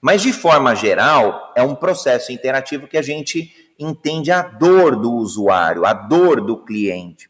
[0.00, 5.12] Mas, de forma geral, é um processo interativo que a gente entende a dor do
[5.12, 7.28] usuário, a dor do cliente.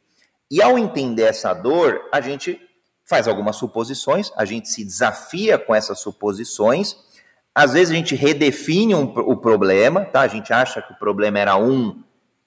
[0.50, 2.60] E ao entender essa dor, a gente
[3.04, 6.96] faz algumas suposições, a gente se desafia com essas suposições.
[7.52, 10.20] Às vezes a gente redefine um, o problema, tá?
[10.20, 12.02] A gente acha que o problema era um,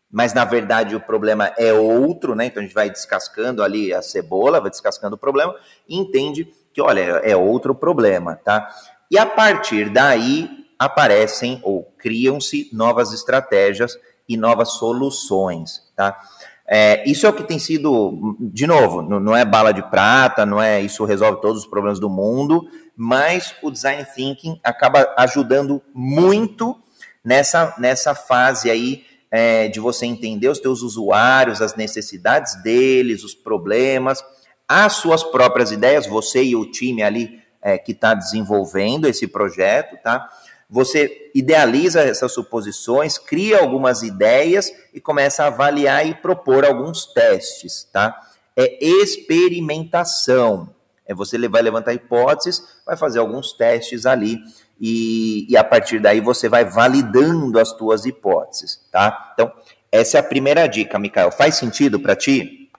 [0.10, 2.46] mas na verdade o problema é outro, né?
[2.46, 5.56] Então a gente vai descascando ali a cebola, vai descascando o problema
[5.88, 8.70] e entende que, olha, é outro problema, tá?
[9.14, 10.50] E a partir daí
[10.80, 13.96] aparecem ou criam-se novas estratégias
[14.28, 16.20] e novas soluções, tá?
[16.68, 20.60] É, isso é o que tem sido, de novo, não é bala de prata, não
[20.60, 26.76] é isso resolve todos os problemas do mundo, mas o design thinking acaba ajudando muito
[27.24, 33.36] nessa, nessa fase aí é, de você entender os teus usuários, as necessidades deles, os
[33.36, 34.26] problemas,
[34.68, 39.98] as suas próprias ideias, você e o time ali é, que está desenvolvendo esse projeto,
[40.04, 40.30] tá?
[40.70, 47.88] Você idealiza essas suposições, cria algumas ideias e começa a avaliar e propor alguns testes,
[47.92, 48.20] tá?
[48.56, 50.74] É experimentação.
[51.06, 54.38] É você vai levantar hipóteses, vai fazer alguns testes ali
[54.80, 59.32] e, e a partir daí você vai validando as tuas hipóteses, tá?
[59.34, 59.52] Então,
[59.92, 61.32] essa é a primeira dica, Mikael.
[61.32, 62.72] Faz sentido para ti?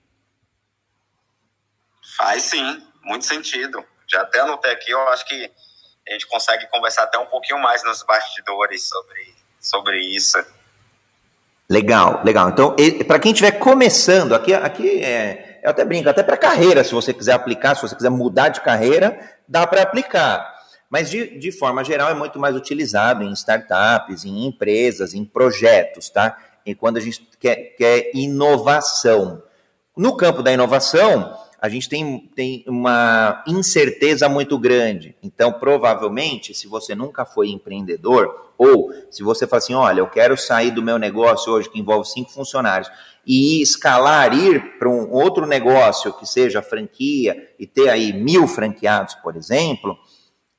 [2.16, 5.50] Faz sim, muito sentido já até anotei aqui, eu acho que
[6.06, 10.38] a gente consegue conversar até um pouquinho mais nos bastidores sobre, sobre isso.
[11.68, 12.50] Legal, legal.
[12.50, 16.92] Então, para quem estiver começando, aqui, aqui é, eu até brinco, até para carreira, se
[16.92, 20.52] você quiser aplicar, se você quiser mudar de carreira, dá para aplicar.
[20.90, 26.10] Mas, de, de forma geral, é muito mais utilizado em startups, em empresas, em projetos,
[26.10, 26.36] tá?
[26.66, 29.42] E quando a gente quer, quer inovação.
[29.96, 35.16] No campo da inovação, a gente tem, tem uma incerteza muito grande.
[35.22, 40.36] Então, provavelmente, se você nunca foi empreendedor, ou se você fala assim: olha, eu quero
[40.36, 42.90] sair do meu negócio hoje, que envolve cinco funcionários,
[43.26, 49.14] e escalar, ir para um outro negócio que seja franquia e ter aí mil franqueados,
[49.14, 49.96] por exemplo,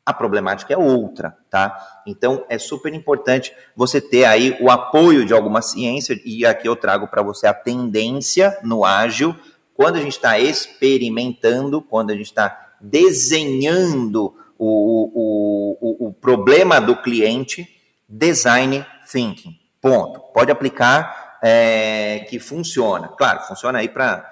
[0.03, 2.01] a problemática é outra, tá?
[2.07, 6.75] Então é super importante você ter aí o apoio de alguma ciência, e aqui eu
[6.75, 9.35] trago para você a tendência no ágil
[9.75, 16.79] quando a gente está experimentando, quando a gente está desenhando o, o, o, o, problema
[16.79, 17.67] do cliente,
[18.07, 19.53] design thinking.
[19.81, 20.19] Ponto.
[20.33, 23.09] Pode aplicar é, que funciona.
[23.09, 24.25] Claro, funciona aí para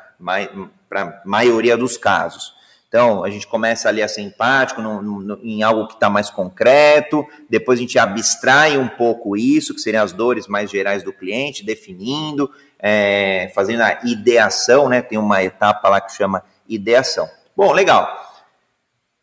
[0.91, 2.53] a maioria dos casos.
[2.87, 6.29] Então, a gente começa ali a ser empático no, no, em algo que está mais
[6.29, 11.11] concreto, depois a gente abstrai um pouco isso, que seriam as dores mais gerais do
[11.11, 12.51] cliente, definindo,
[12.85, 15.01] é, fazendo a ideação, né?
[15.01, 17.29] Tem uma etapa lá que chama ideação.
[17.55, 18.09] Bom, legal.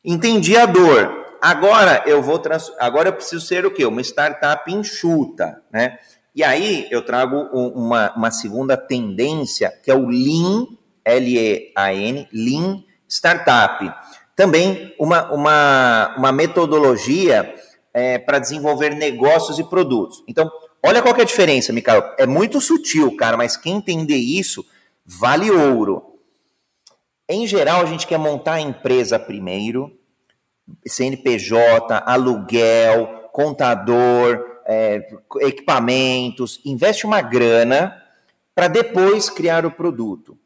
[0.03, 1.37] Entendi a dor.
[1.43, 2.73] Agora eu vou trans...
[2.79, 3.85] agora eu preciso ser o quê?
[3.85, 5.99] Uma startup enxuta, né?
[6.35, 10.67] E aí eu trago uma, uma segunda tendência que é o Lean,
[11.05, 13.93] L-E-A-N, Lean Startup.
[14.37, 17.55] também uma, uma, uma metodologia
[17.93, 20.23] é, para desenvolver negócios e produtos.
[20.29, 20.51] Então,
[20.85, 22.15] olha qual é a diferença, Micael.
[22.19, 24.65] É muito sutil, cara, mas quem entender isso
[25.05, 26.19] vale ouro.
[27.29, 29.97] Em geral, a gente quer montar a empresa primeiro,
[30.87, 35.09] CNPJ, aluguel, contador, é,
[35.41, 38.01] equipamentos, investe uma grana
[38.55, 40.39] para depois criar o produto,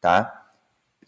[0.00, 0.42] tá?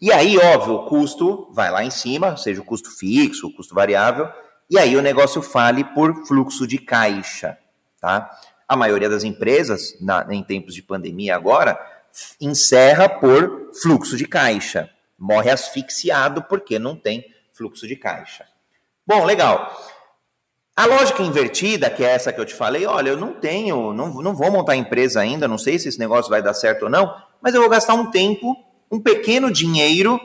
[0.01, 3.73] E aí, óbvio, o custo vai lá em cima, seja o custo fixo, o custo
[3.73, 4.29] variável,
[4.69, 7.57] e aí o negócio fale por fluxo de caixa,
[7.99, 8.29] tá?
[8.67, 11.79] A maioria das empresas, na, em tempos de pandemia agora,
[12.39, 14.89] encerra por fluxo de caixa.
[15.17, 18.45] Morre asfixiado porque não tem fluxo de caixa.
[19.05, 19.75] Bom, legal.
[20.75, 24.13] A lógica invertida, que é essa que eu te falei, olha, eu não tenho, não,
[24.15, 27.15] não vou montar empresa ainda, não sei se esse negócio vai dar certo ou não,
[27.41, 28.57] mas eu vou gastar um tempo,
[28.91, 30.19] um pequeno dinheiro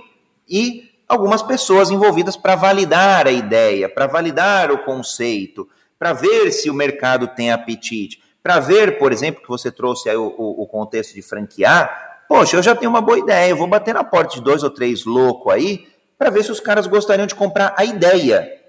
[0.49, 6.69] e algumas pessoas envolvidas para validar a ideia, para validar o conceito, para ver se
[6.69, 10.67] o mercado tem apetite, para ver, por exemplo, que você trouxe aí o, o, o,
[10.67, 12.25] contexto de franquear.
[12.29, 14.71] Poxa, eu já tenho uma boa ideia, eu vou bater na porta de dois ou
[14.71, 18.61] três loucos aí para ver se os caras gostariam de comprar a ideia.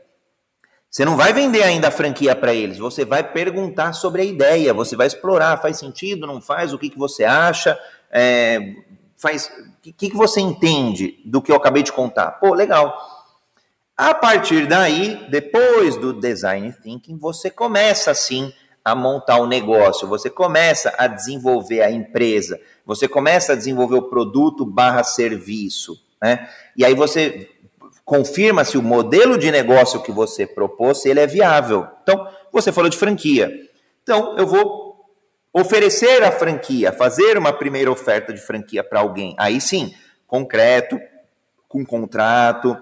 [0.89, 4.73] Você não vai vender ainda a franquia para eles, você vai perguntar sobre a ideia,
[4.73, 7.79] você vai explorar, faz sentido, não faz, o que, que você acha,
[8.11, 8.75] é,
[9.15, 9.49] faz,
[9.85, 12.31] o que, que você entende do que eu acabei de contar?
[12.31, 12.93] Pô, legal.
[13.95, 18.51] A partir daí, depois do design thinking, você começa assim
[18.83, 24.09] a montar o negócio, você começa a desenvolver a empresa, você começa a desenvolver o
[24.09, 26.49] produto barra serviço, né?
[26.75, 27.49] E aí você
[28.03, 31.87] confirma se o modelo de negócio que você propôs, ele é viável.
[32.03, 33.51] Então, você falou de franquia.
[34.03, 35.05] Então, eu vou
[35.53, 39.93] oferecer a franquia, fazer uma primeira oferta de franquia para alguém, aí sim,
[40.25, 40.99] concreto,
[41.67, 42.77] com contrato,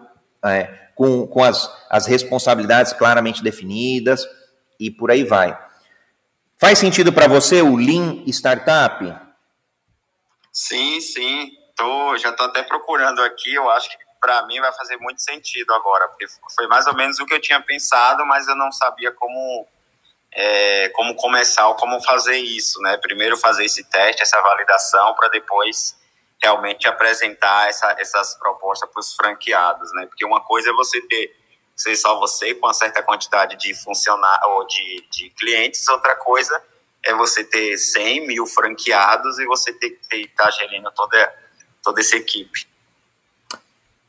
[0.45, 4.27] é, com, com as, as responsabilidades claramente definidas
[4.79, 5.57] e por aí vai.
[6.59, 9.01] Faz sentido para você o Lean Startup?
[10.51, 11.51] Sim, sim.
[11.73, 13.53] Tô, já estou até procurando aqui.
[13.53, 17.17] Eu acho que para mim vai fazer muito sentido agora, porque foi mais ou menos
[17.17, 19.65] o que eu tinha pensado, mas eu não sabia como
[20.33, 22.97] é, como começar ou como fazer isso, né?
[22.97, 25.97] Primeiro fazer esse teste, essa validação, para depois
[26.43, 30.07] realmente apresentar essa, essas propostas para os franqueados, né?
[30.07, 31.38] Porque uma coisa é você ter
[31.79, 36.61] ser só você com uma certa quantidade de funcionários ou de, de clientes, outra coisa
[37.05, 41.33] é você ter 100 mil franqueados e você ter que estar gerindo toda,
[41.81, 42.67] toda essa equipe.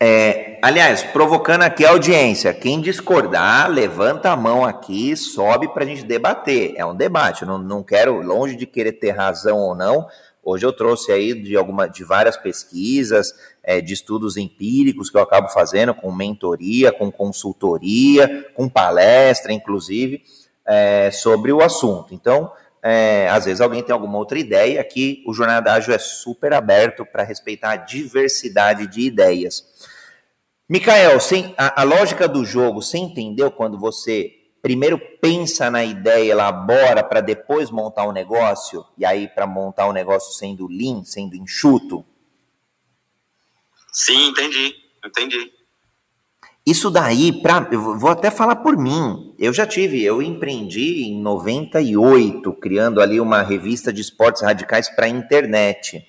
[0.02, 5.86] É, aliás, provocando aqui a audiência, quem discordar, levanta a mão aqui, sobe para a
[5.86, 6.72] gente debater.
[6.74, 10.08] É um debate, não, não quero, longe de querer ter razão ou não.
[10.42, 15.22] Hoje eu trouxe aí de, alguma, de várias pesquisas, é, de estudos empíricos que eu
[15.22, 20.22] acabo fazendo com mentoria, com consultoria, com palestra, inclusive,
[20.66, 22.14] é, sobre o assunto.
[22.14, 22.50] Então,
[22.82, 27.04] é, às vezes alguém tem alguma outra ideia, aqui o Jornada Ágil é super aberto
[27.04, 29.64] para respeitar a diversidade de ideias.
[30.68, 36.30] Mikael, sem, a, a, lógica do jogo, você entendeu quando você primeiro pensa na ideia,
[36.30, 38.84] elabora para depois montar um negócio?
[38.96, 42.04] E aí, para montar um negócio sendo lean, sendo enxuto?
[43.92, 44.74] Sim, entendi,
[45.04, 45.52] entendi.
[46.66, 49.34] Isso daí, pra, eu vou até falar por mim.
[49.38, 55.06] Eu já tive, eu empreendi em 98, criando ali uma revista de esportes radicais para
[55.06, 56.06] a internet.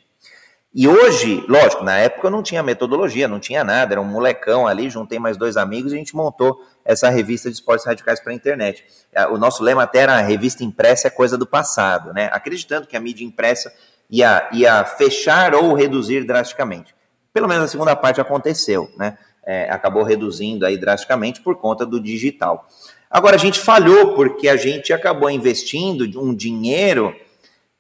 [0.74, 4.68] E hoje, lógico, na época eu não tinha metodologia, não tinha nada, era um molecão
[4.68, 8.32] ali, juntei mais dois amigos e a gente montou essa revista de esportes radicais para
[8.32, 8.86] a internet.
[9.12, 12.30] É, o nosso lema até era a revista impressa é coisa do passado, né?
[12.32, 13.74] Acreditando que a mídia impressa
[14.10, 16.96] ia, ia fechar ou reduzir drasticamente.
[17.34, 19.18] Pelo menos a segunda parte aconteceu, né?
[19.44, 22.68] É, acabou reduzindo aí drasticamente por conta do digital.
[23.10, 27.16] Agora, a gente falhou porque a gente acabou investindo um dinheiro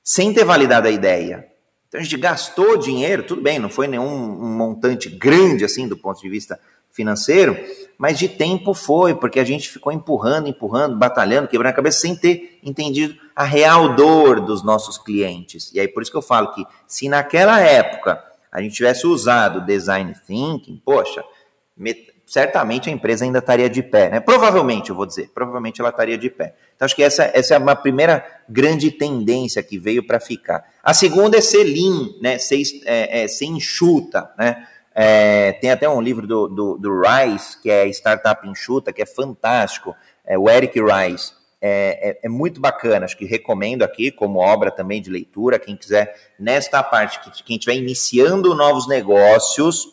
[0.03, 1.47] sem ter validado a ideia.
[1.87, 5.97] Então a gente gastou dinheiro, tudo bem, não foi nenhum um montante grande assim do
[5.97, 6.57] ponto de vista
[6.89, 7.57] financeiro,
[7.97, 12.15] mas de tempo foi, porque a gente ficou empurrando, empurrando, batalhando, quebrando a cabeça sem
[12.15, 15.69] ter entendido a real dor dos nossos clientes.
[15.73, 19.65] E aí por isso que eu falo que se naquela época a gente tivesse usado
[19.65, 21.23] design thinking, poxa,
[22.25, 24.19] certamente a empresa ainda estaria de pé, né?
[24.19, 26.55] Provavelmente, eu vou dizer, provavelmente ela estaria de pé.
[26.75, 30.63] Então, acho que essa, essa é uma primeira grande tendência que veio para ficar.
[30.83, 32.37] A segunda é ser lean, né?
[32.37, 34.67] Ser, é, é, ser enxuta, né?
[34.93, 39.05] É, tem até um livro do, do, do, Rice, que é Startup Enxuta, que é
[39.05, 39.95] fantástico,
[40.25, 41.33] é o Eric Rice.
[41.63, 45.75] É, é, é, muito bacana, acho que recomendo aqui como obra também de leitura, quem
[45.75, 49.87] quiser, nesta parte, quem estiver iniciando novos negócios,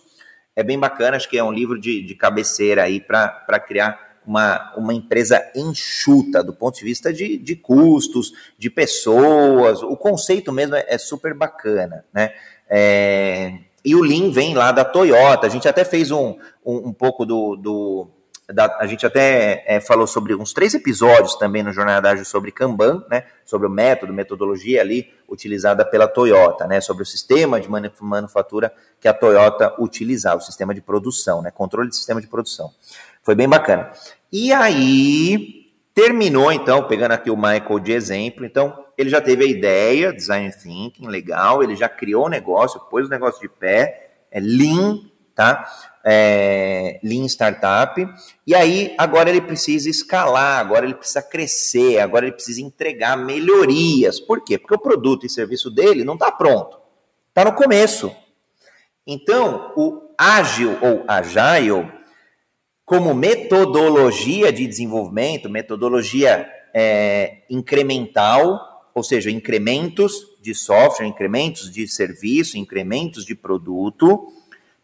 [0.57, 4.75] é bem bacana, acho que é um livro de, de cabeceira aí para criar uma,
[4.77, 10.75] uma empresa enxuta do ponto de vista de, de custos, de pessoas, o conceito mesmo
[10.75, 12.33] é, é super bacana, né?
[12.69, 16.93] É, e o Lean vem lá da Toyota, a gente até fez um, um, um
[16.93, 18.11] pouco do, do
[18.57, 23.05] a gente até é, falou sobre uns três episódios também no Jornada Ágil sobre Kanban,
[23.11, 27.69] né, sobre o método, metodologia ali utilizada pela Toyota, né, sobre o sistema de
[28.01, 32.73] manufatura que a Toyota utilizava, o sistema de produção, né, controle de sistema de produção.
[33.23, 33.93] Foi bem bacana.
[34.33, 39.49] E aí terminou então, pegando aqui o Michael de exemplo, então ele já teve a
[39.49, 44.41] ideia, design thinking, legal, ele já criou o negócio, pôs o negócio de pé, é
[44.41, 45.01] lean,
[45.39, 45.65] tá?
[46.05, 47.95] É, lean Startup,
[48.45, 54.19] e aí agora ele precisa escalar, agora ele precisa crescer, agora ele precisa entregar melhorias.
[54.19, 54.59] Por quê?
[54.59, 56.81] Porque o produto e serviço dele não está pronto,
[57.29, 58.11] está no começo.
[59.07, 61.89] Então, o ágil ou agile,
[62.85, 72.59] como metodologia de desenvolvimento, metodologia é, incremental, ou seja, incrementos de software, incrementos de serviço,
[72.59, 74.33] incrementos de produto,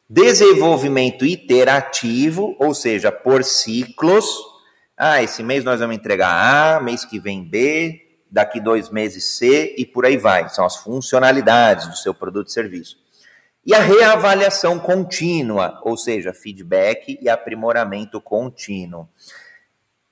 [0.08, 4.26] Desenvolvimento iterativo, ou seja, por ciclos.
[4.96, 8.00] Ah, esse mês nós vamos entregar A, mês que vem B,
[8.30, 10.48] daqui dois meses C e por aí vai.
[10.50, 12.98] São as funcionalidades do seu produto e serviço.
[13.66, 19.08] E a reavaliação contínua, ou seja, feedback e aprimoramento contínuo.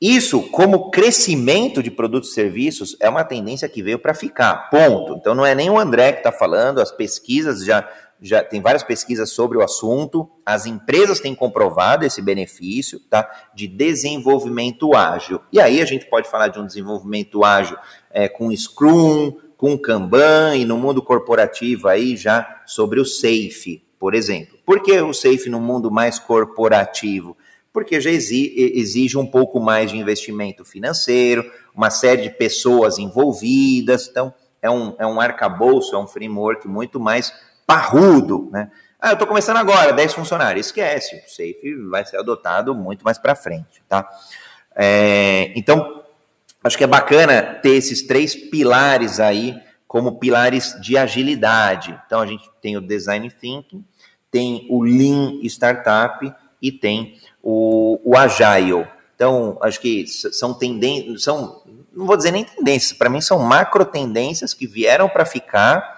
[0.01, 5.14] Isso, como crescimento de produtos e serviços, é uma tendência que veio para ficar, ponto.
[5.14, 7.88] Então, não é nem o André que está falando, as pesquisas já
[8.22, 13.66] já tem várias pesquisas sobre o assunto, as empresas têm comprovado esse benefício tá, de
[13.66, 15.40] desenvolvimento ágil.
[15.52, 17.76] E aí a gente pode falar de um desenvolvimento ágil
[18.10, 24.14] é, com Scrum, com Kanban e no mundo corporativo aí já sobre o SAFe, por
[24.14, 24.56] exemplo.
[24.64, 27.36] Por que o SAFe no mundo mais corporativo?
[27.72, 34.32] Porque já exige um pouco mais de investimento financeiro, uma série de pessoas envolvidas, então
[34.60, 37.32] é um, é um arcabouço, é um framework muito mais
[37.66, 38.70] parrudo, né?
[39.00, 40.66] Ah, eu estou começando agora, 10 funcionários.
[40.66, 44.08] Esquece, o Safe vai ser adotado muito mais para frente, tá?
[44.76, 46.04] É, então,
[46.62, 52.00] acho que é bacana ter esses três pilares aí como pilares de agilidade.
[52.06, 53.84] Então, a gente tem o Design Thinking,
[54.30, 56.32] tem o Lean Startup
[56.62, 58.86] e tem o, o Agile.
[59.16, 63.84] Então, acho que são tendências, são, não vou dizer nem tendências, para mim são macro
[63.84, 65.91] tendências que vieram para ficar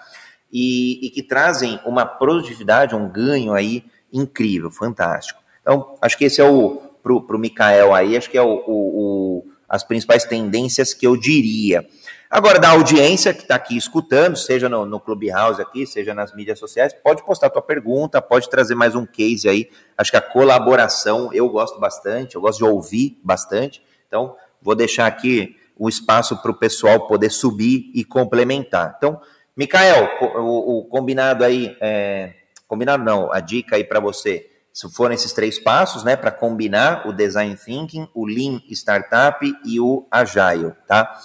[0.54, 5.42] e, e que trazem uma produtividade, um ganho aí incrível, fantástico.
[5.60, 8.68] Então, acho que esse é o, para o Mikael aí, acho que é o, o,
[8.68, 11.84] o, as principais tendências que eu diria.
[12.30, 16.60] Agora, da audiência que está aqui escutando, seja no, no Clubhouse aqui, seja nas mídias
[16.60, 19.68] sociais, pode postar tua pergunta, pode trazer mais um case aí.
[19.98, 23.82] Acho que a colaboração eu gosto bastante, eu gosto de ouvir bastante.
[24.06, 28.94] Então, vou deixar aqui o espaço para o pessoal poder subir e complementar.
[28.96, 29.20] Então,
[29.56, 32.34] Mikael, o, o combinado aí, é,
[32.66, 37.06] combinado não, a dica aí para você, se foram esses três passos, né, para combinar
[37.06, 41.16] o Design Thinking, o Lean Startup e o Agile, tá?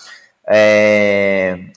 [0.47, 1.71] É,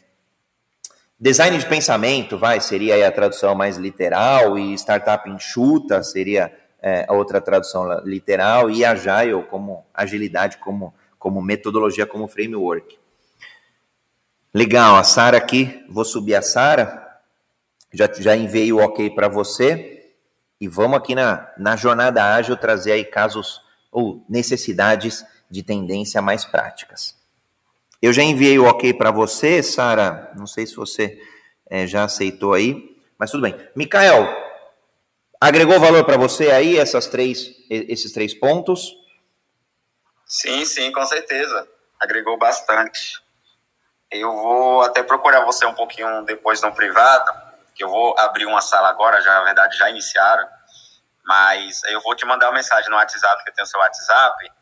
[1.19, 7.15] design de pensamento, vai, seria a tradução mais literal, e Startup enxuta seria é, a
[7.15, 12.99] outra tradução literal, e Agile como agilidade, como, como metodologia, como framework.
[14.55, 17.19] Legal, a Sara aqui, vou subir a Sara,
[17.91, 20.15] já, já enviei o ok para você,
[20.61, 26.45] e vamos aqui na, na jornada ágil trazer aí casos ou necessidades de tendência mais
[26.45, 27.17] práticas.
[28.01, 31.19] Eu já enviei o ok para você, Sara, não sei se você
[31.71, 33.57] é, já aceitou aí, mas tudo bem.
[33.75, 34.29] Mikael,
[35.41, 38.95] agregou valor para você aí essas três, esses três pontos?
[40.27, 41.67] Sim, sim, com certeza.
[41.99, 43.23] Agregou bastante.
[44.13, 47.33] Eu vou até procurar você um pouquinho depois no privado,
[47.75, 50.47] que eu vou abrir uma sala agora, já na verdade já iniciaram,
[51.25, 54.53] mas eu vou te mandar uma mensagem no WhatsApp, que eu tenho seu WhatsApp,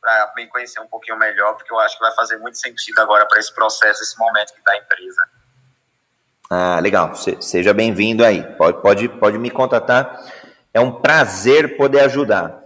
[0.00, 3.26] para me conhecer um pouquinho melhor, porque eu acho que vai fazer muito sentido agora
[3.26, 5.22] para esse processo, esse momento que está a empresa.
[6.50, 7.12] Ah, legal.
[7.14, 8.42] Seja bem-vindo aí.
[8.56, 10.20] Pode, pode, pode me contatar.
[10.72, 12.65] É um prazer poder ajudar.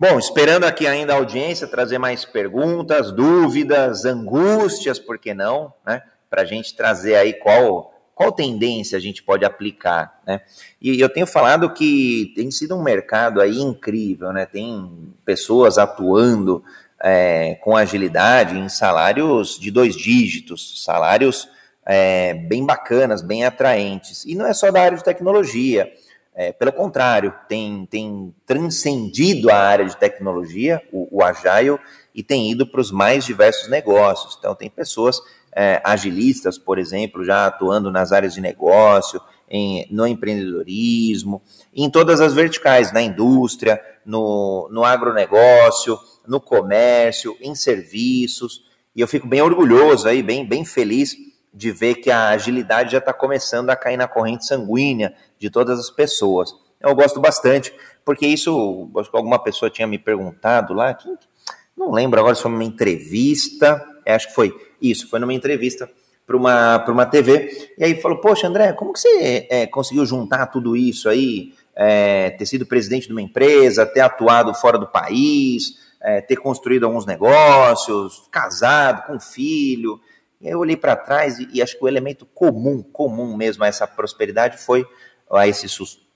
[0.00, 6.04] Bom, esperando aqui ainda a audiência trazer mais perguntas, dúvidas, angústias, por que não, né?
[6.30, 10.42] Para a gente trazer aí qual, qual tendência a gente pode aplicar, né?
[10.80, 14.46] E eu tenho falado que tem sido um mercado aí incrível, né?
[14.46, 16.62] Tem pessoas atuando
[17.02, 21.48] é, com agilidade em salários de dois dígitos, salários
[21.84, 24.24] é, bem bacanas, bem atraentes.
[24.24, 25.92] E não é só da área de tecnologia
[26.40, 31.80] é, pelo contrário, tem, tem transcendido a área de tecnologia, o, o Agile,
[32.14, 34.36] e tem ido para os mais diversos negócios.
[34.38, 35.20] Então, tem pessoas
[35.52, 39.20] é, agilistas, por exemplo, já atuando nas áreas de negócio,
[39.50, 41.42] em, no empreendedorismo,
[41.74, 48.62] em todas as verticais, na indústria, no, no agronegócio, no comércio, em serviços.
[48.94, 51.16] E eu fico bem orgulhoso aí, bem, bem feliz
[51.52, 55.78] de ver que a agilidade já está começando a cair na corrente sanguínea de todas
[55.78, 56.54] as pessoas.
[56.80, 57.72] Eu gosto bastante,
[58.04, 61.08] porque isso, acho que alguma pessoa tinha me perguntado lá, que,
[61.76, 65.88] não lembro agora se foi uma entrevista, é, acho que foi isso, foi numa entrevista
[66.26, 70.46] para uma, uma TV, e aí falou, poxa, André, como que você é, conseguiu juntar
[70.46, 75.78] tudo isso aí, é, ter sido presidente de uma empresa, ter atuado fora do país,
[76.00, 80.00] é, ter construído alguns negócios, casado, com filho,
[80.40, 83.64] e aí eu olhei para trás e, e, acho que o elemento comum, comum mesmo
[83.64, 84.86] a essa prosperidade foi
[85.30, 85.66] a esse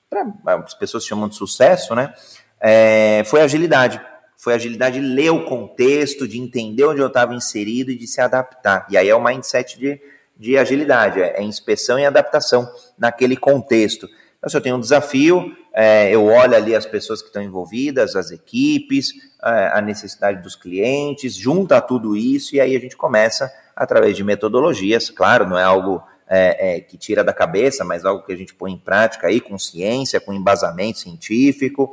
[0.08, 2.12] para as pessoas chamam de sucesso, né?
[2.60, 4.00] É, foi agilidade.
[4.36, 8.20] Foi agilidade de ler o contexto, de entender onde eu estava inserido e de se
[8.20, 8.86] adaptar.
[8.90, 10.00] E aí é o mindset de,
[10.36, 14.08] de agilidade, é, é inspeção e adaptação naquele contexto.
[14.38, 18.16] Então, se eu tenho um desafio, é, eu olho ali as pessoas que estão envolvidas,
[18.16, 24.16] as equipes, a necessidade dos clientes, junta tudo isso e aí a gente começa através
[24.16, 26.02] de metodologias, claro, não é algo
[26.34, 29.38] é, é, que tira da cabeça, mas algo que a gente põe em prática aí
[29.38, 31.92] com ciência, com embasamento científico,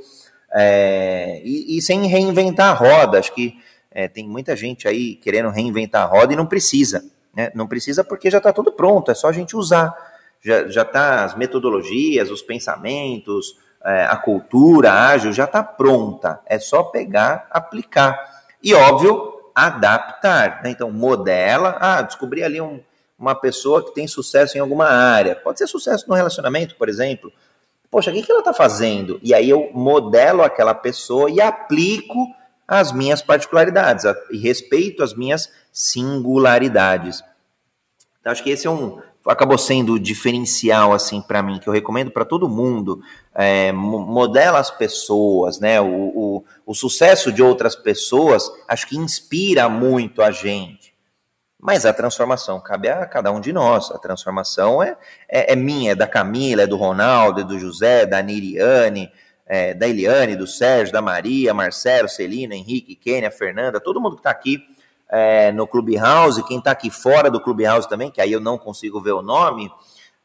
[0.54, 3.20] é, e, e, sem reinventar a roda.
[3.20, 3.60] Acho que
[3.92, 7.04] é, tem muita gente aí querendo reinventar a roda e não precisa.
[7.36, 7.52] Né?
[7.54, 9.94] Não precisa porque já está tudo pronto, é só a gente usar.
[10.42, 16.40] Já, já tá as metodologias, os pensamentos, é, a cultura ágil já está pronta.
[16.46, 18.18] É só pegar, aplicar.
[18.64, 20.62] E óbvio, adaptar.
[20.64, 20.70] Né?
[20.70, 21.76] Então, modela.
[21.82, 22.80] Ah, descobri ali um,
[23.20, 25.36] uma pessoa que tem sucesso em alguma área.
[25.36, 27.32] Pode ser sucesso no relacionamento, por exemplo.
[27.92, 29.20] Poxa, o que, que ela está fazendo?
[29.22, 32.16] E aí eu modelo aquela pessoa e aplico
[32.68, 37.24] as minhas particularidades e respeito as minhas singularidades.
[38.20, 41.74] Então, acho que esse é um, acabou sendo o diferencial assim para mim que eu
[41.74, 43.02] recomendo para todo mundo
[43.34, 49.68] é, modela as pessoas né o, o, o, sucesso de outras pessoas acho que inspira
[49.70, 50.89] muito a gente
[51.60, 53.92] mas a transformação cabe a cada um de nós.
[53.92, 54.96] A transformação é,
[55.28, 59.12] é, é minha é da Camila é do Ronaldo é do José da Niriane
[59.46, 64.22] é, da Eliane do Sérgio da Maria Marcelo Celina Henrique Kênia Fernanda todo mundo que
[64.22, 64.64] está aqui
[65.10, 69.02] é, no Clubhouse, quem está aqui fora do Clubhouse também, que aí eu não consigo
[69.02, 69.70] ver o nome,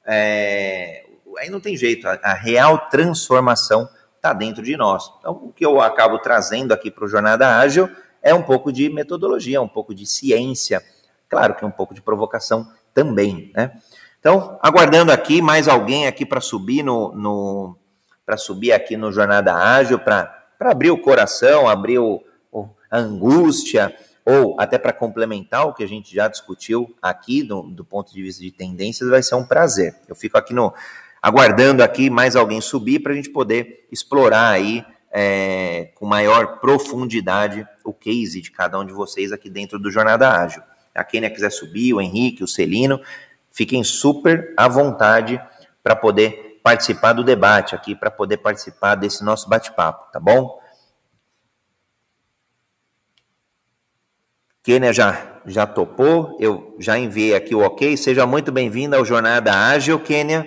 [0.06, 1.06] é,
[1.38, 5.10] aí não tem jeito, a, a real transformação está dentro de nós.
[5.18, 7.88] Então, o que eu acabo trazendo aqui para o Jornada Ágil
[8.22, 10.82] é um pouco de metodologia, um pouco de ciência,
[11.28, 13.72] claro que um pouco de provocação também, né?
[14.18, 17.76] Então, aguardando aqui mais alguém aqui para subir no, no
[18.24, 23.94] para subir aqui no Jornada Ágil, para abrir o coração, abrir o, o, a angústia,
[24.24, 28.22] ou até para complementar o que a gente já discutiu aqui do, do, ponto de
[28.22, 29.94] vista de tendências, vai ser um prazer.
[30.08, 30.72] Eu fico aqui no
[31.20, 37.66] aguardando aqui mais alguém subir para a gente poder explorar aí é, com maior profundidade
[37.84, 40.62] o case de cada um de vocês aqui dentro do Jornada Ágil.
[40.94, 43.00] A quem quiser subir, o Henrique, o Celino,
[43.50, 45.40] fiquem super à vontade
[45.82, 50.58] para poder participar do debate aqui, para poder participar desse nosso bate-papo, tá bom?
[54.62, 57.98] Kênia já, já topou, eu já enviei aqui o ok.
[57.98, 60.40] Seja muito bem-vinda ao Jornada Ágil, Kênia.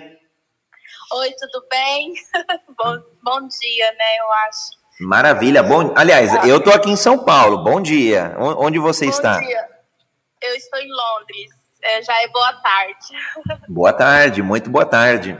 [1.12, 2.12] Oi, tudo bem?
[2.76, 4.78] bom, bom dia, né, eu acho.
[5.00, 5.92] Maravilha, bom.
[5.94, 7.62] Aliás, eu tô aqui em São Paulo.
[7.62, 8.34] Bom dia.
[8.38, 9.38] Onde você bom está?
[9.38, 9.77] Dia.
[10.40, 11.50] Eu estou em Londres.
[11.82, 13.06] É, já é boa tarde.
[13.68, 15.36] Boa tarde, muito boa tarde.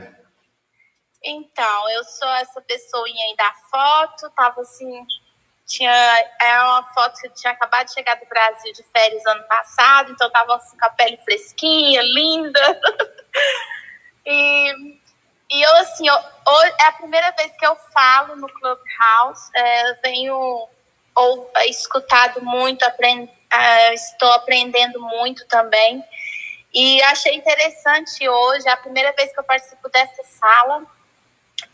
[1.24, 5.04] Então, eu sou essa pessoinha aí da foto, tava assim,
[5.66, 5.92] tinha
[6.40, 10.12] é uma foto que eu tinha acabado de chegar do Brasil de férias ano passado,
[10.12, 12.80] então tava assim, com a pele fresquinha, linda.
[14.24, 14.72] e,
[15.50, 20.68] e eu, assim, eu, é a primeira vez que eu falo no Clubhouse, é, venho
[21.14, 26.04] ou é, escutado muito, aprend, é, estou aprendendo muito também.
[26.72, 30.86] E achei interessante hoje, é a primeira vez que eu participo dessa sala.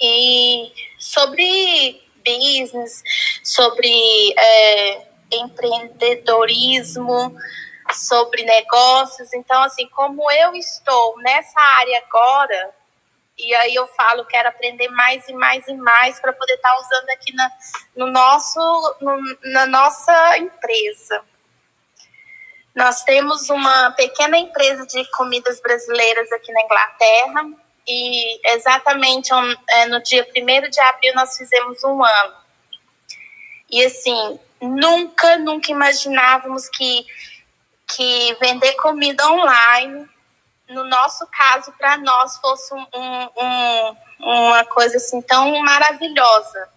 [0.00, 3.02] E sobre business,
[3.42, 7.36] sobre é, empreendedorismo,
[7.92, 9.32] sobre negócios.
[9.34, 12.74] Então, assim, como eu estou nessa área agora,
[13.36, 16.80] e aí eu falo, quero aprender mais e mais e mais para poder estar tá
[16.80, 17.50] usando aqui na,
[17.96, 19.16] no nosso, no,
[19.52, 21.22] na nossa empresa.
[22.74, 27.46] Nós temos uma pequena empresa de comidas brasileiras aqui na Inglaterra
[27.86, 29.30] e exatamente
[29.68, 32.34] é, no dia 1 de abril nós fizemos um ano.
[33.70, 37.06] E assim, nunca, nunca imaginávamos que,
[37.86, 40.08] que vender comida online,
[40.68, 42.86] no nosso caso, para nós, fosse um,
[43.36, 46.68] um, uma coisa assim tão maravilhosa.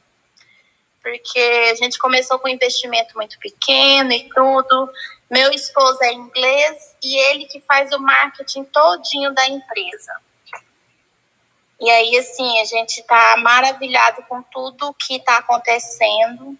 [1.08, 1.39] Porque
[1.72, 4.91] a gente começou com um investimento muito pequeno e tudo.
[5.32, 10.12] Meu esposo é inglês e ele que faz o marketing todinho da empresa.
[11.80, 16.58] E aí, assim, a gente está maravilhado com tudo que está acontecendo.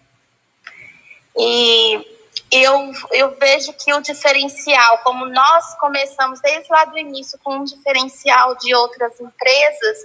[1.36, 2.06] E
[2.50, 7.64] eu, eu vejo que o diferencial, como nós começamos desde lá do início com um
[7.64, 9.98] diferencial de outras empresas,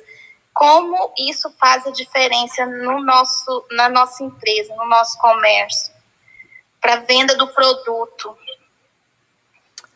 [0.53, 5.91] como isso faz a diferença no nosso, na nossa empresa, no nosso comércio,
[6.79, 8.37] para venda do produto.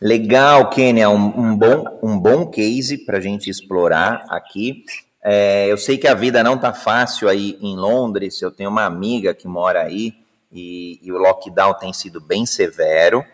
[0.00, 4.84] Legal, Kênia, um, um, bom, um bom case para a gente explorar aqui.
[5.22, 8.84] É, eu sei que a vida não tá fácil aí em Londres, eu tenho uma
[8.84, 10.14] amiga que mora aí
[10.52, 13.24] e, e o lockdown tem sido bem severo,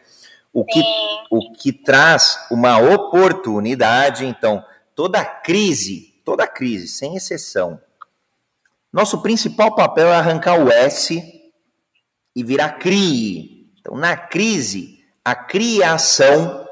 [0.52, 0.82] o que,
[1.30, 4.64] o que traz uma oportunidade, então,
[4.94, 7.80] toda crise, toda crise, sem exceção,
[8.94, 11.20] nosso principal papel é arrancar o S
[12.36, 13.68] e virar CRI.
[13.80, 16.64] Então, na crise, a criação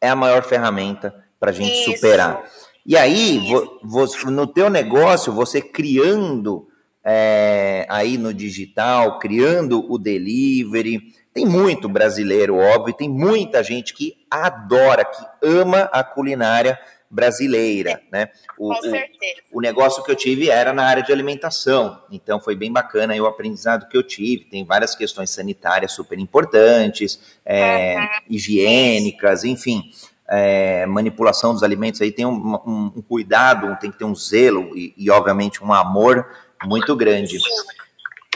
[0.00, 1.92] é a maior ferramenta para a gente Isso.
[1.92, 2.44] superar.
[2.86, 3.40] E aí,
[3.82, 6.68] vo, no teu negócio, você criando
[7.04, 14.24] é, aí no digital, criando o delivery, tem muito brasileiro, óbvio, tem muita gente que
[14.30, 16.78] adora, que ama a culinária
[17.10, 18.28] brasileira, né?
[18.58, 19.40] O, Com certeza.
[19.52, 23.12] O, o, negócio que eu tive era na área de alimentação, então foi bem bacana
[23.12, 24.44] aí o aprendizado que eu tive.
[24.44, 28.06] Tem várias questões sanitárias super importantes, é, uhum.
[28.30, 29.90] higiênicas, enfim
[30.28, 34.76] é, manipulação dos alimentos aí tem um, um, um, cuidado, tem que ter um zelo
[34.76, 36.26] e, e obviamente um amor
[36.64, 37.38] muito grande.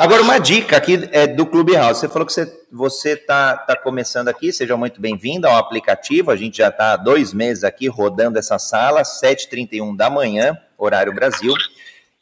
[0.01, 2.01] Agora, uma dica aqui é do Clubhouse.
[2.01, 6.31] Você falou que você, você tá, tá começando aqui, seja muito bem-vindo ao aplicativo.
[6.31, 11.15] A gente já está há dois meses aqui rodando essa sala, 7h31 da manhã, horário
[11.15, 11.53] Brasil.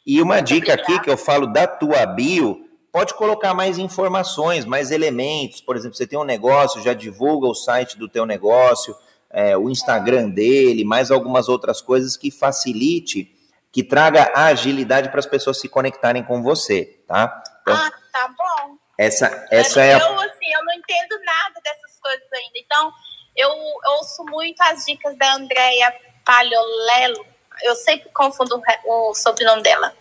[0.05, 4.91] E uma dica aqui que eu falo da tua bio, pode colocar mais informações, mais
[4.91, 5.61] elementos.
[5.61, 8.93] Por exemplo, você tem um negócio, já divulga o site do teu negócio,
[9.29, 13.33] é, o Instagram dele, mais algumas outras coisas que facilite,
[13.71, 17.41] que traga agilidade para as pessoas se conectarem com você, tá?
[17.61, 18.77] Então, ah, tá bom.
[18.97, 19.99] Essa, essa é, é a...
[19.99, 22.91] Eu, assim, eu não entendo nada dessas coisas ainda, então
[23.35, 23.49] eu
[23.97, 25.95] ouço muito as dicas da Andrea
[26.25, 27.25] Paliolelo,
[27.63, 29.93] eu sempre confundo o sobrenome dela.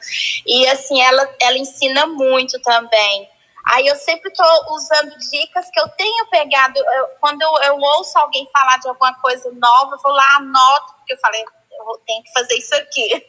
[0.47, 3.29] E assim, ela, ela ensina muito também.
[3.67, 6.79] Aí eu sempre estou usando dicas que eu tenho pegado.
[6.79, 10.95] Eu, quando eu, eu, ouço alguém falar de alguma coisa nova, eu vou lá, anoto,
[10.97, 13.27] porque eu falei, eu tenho que fazer isso aqui.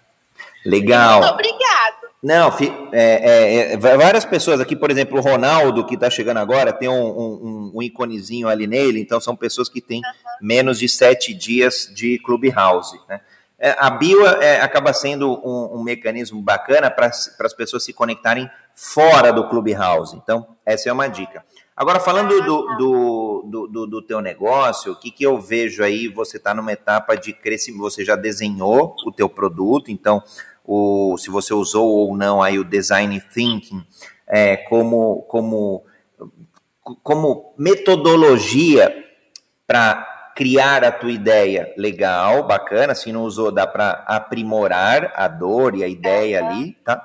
[0.66, 1.20] Legal.
[1.20, 1.99] Muito obrigado.
[2.22, 2.54] Não,
[2.92, 6.86] é, é, é, várias pessoas aqui, por exemplo, o Ronaldo, que está chegando agora, tem
[6.86, 10.46] um, um, um, iconezinho ali nele, então são pessoas que têm uhum.
[10.46, 13.20] menos de sete dias de Clubhouse, né?
[13.62, 18.50] É, a bio é, acaba sendo um, um mecanismo bacana para as pessoas se conectarem
[18.74, 20.16] fora do Clubhouse.
[20.16, 21.44] Então, essa é uma dica.
[21.76, 26.08] Agora, falando do, do, do, do, do teu negócio, o que, que eu vejo aí?
[26.08, 30.22] Você está numa etapa de crescimento, você já desenhou o teu produto, então,
[30.72, 33.84] o, se você usou ou não aí o Design Thinking
[34.24, 35.84] é, como, como,
[37.02, 39.04] como metodologia
[39.66, 45.74] para criar a tua ideia, legal, bacana, se não usou, dá para aprimorar a dor
[45.74, 47.04] e a ideia ali, tá?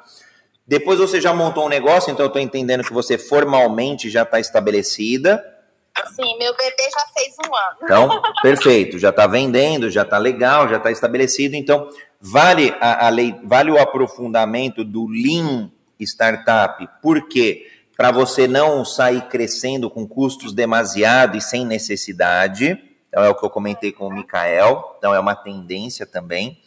[0.68, 4.40] Depois você já montou um negócio, então eu estou entendendo que você formalmente já está
[4.40, 5.44] estabelecida.
[6.16, 7.78] Sim, meu bebê já fez um ano.
[7.82, 11.56] Então, perfeito, já está vendendo, já está legal, já está estabelecido.
[11.56, 11.90] Então,
[12.20, 16.88] vale a, a lei, vale o aprofundamento do Lean Startup.
[17.02, 17.68] Por quê?
[17.96, 22.78] Para você não sair crescendo com custos demasiado e sem necessidade.
[23.08, 24.96] Então, é o que eu comentei com o Mikael.
[24.98, 26.60] Então, é uma tendência também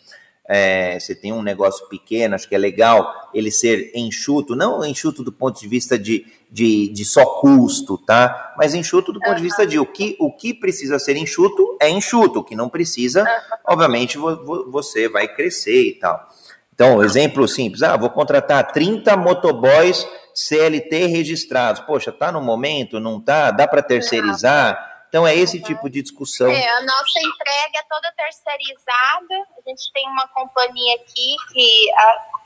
[0.49, 5.23] é, você tem um negócio pequeno, acho que é legal ele ser enxuto, não enxuto
[5.23, 8.55] do ponto de vista de, de, de só custo, tá?
[8.57, 11.91] Mas enxuto do ponto de vista de o que, o que precisa ser enxuto é
[11.91, 13.27] enxuto, o que não precisa,
[13.67, 16.27] obviamente, vo, você vai crescer e tal.
[16.75, 21.83] Então, exemplo simples, ah, vou contratar 30 motoboys CLT registrados.
[21.83, 23.51] Poxa, tá no momento, não tá?
[23.51, 24.98] Dá para terceirizar?
[25.09, 26.49] Então é esse tipo de discussão.
[26.49, 29.35] É, a nossa entrega é toda terceirizada.
[29.57, 31.91] A gente tem uma companhia aqui que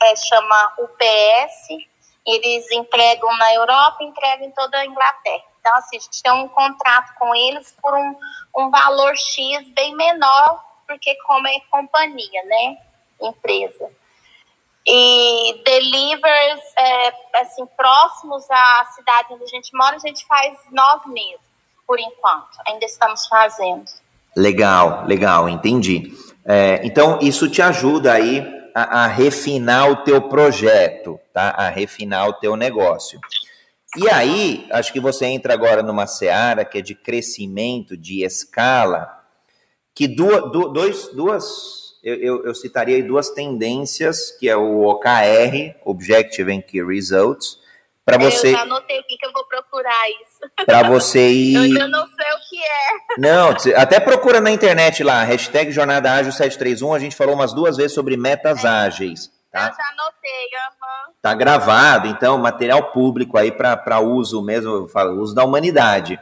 [0.01, 1.67] é, chama UPS.
[2.25, 5.43] Eles entregam na Europa, entregam em toda a Inglaterra.
[5.59, 8.15] Então, assim, a gente tem um contrato com eles por um,
[8.57, 12.77] um valor X bem menor, porque como é companhia, né?
[13.27, 13.89] empresa.
[14.85, 21.05] E delivers, é, assim, próximos à cidade onde a gente mora, a gente faz nós
[21.05, 21.47] mesmos,
[21.93, 22.57] por enquanto.
[22.67, 23.85] Ainda estamos fazendo.
[24.35, 26.11] Legal, legal, entendi.
[26.43, 31.49] É, então, isso te ajuda aí a, a, refinar o teu projeto, tá?
[31.49, 33.19] A refinar o teu negócio.
[33.95, 39.07] E aí, acho que você entra agora numa seara que é de crescimento, de escala,
[39.93, 46.51] que duas, duas, duas eu, eu, eu citaria duas tendências, que é o OKR, Objective
[46.51, 47.61] and Key Results,
[48.05, 48.47] para você.
[48.47, 50.65] Eu já anotei aqui que eu vou procurar isso.
[50.65, 51.75] Para você ir.
[51.75, 53.19] Eu não sei o que é.
[53.19, 56.93] Não, até procura na internet lá, hashtag Jornada Ágil 731.
[56.93, 58.67] A gente falou umas duas vezes sobre metas é.
[58.67, 59.31] ágeis.
[59.51, 59.67] Tá?
[59.67, 61.13] Eu já anotei, uhum.
[61.21, 66.19] Tá gravado, então, material público aí para uso mesmo, eu falo, uso da humanidade.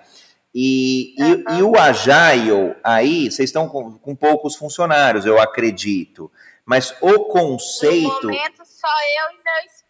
[0.53, 1.43] E, uhum.
[1.49, 6.29] e, e, o Agile, aí, vocês estão com, com poucos funcionários, eu acredito.
[6.65, 8.27] Mas o conceito.
[8.27, 9.80] No momento, só eu e meu esposo.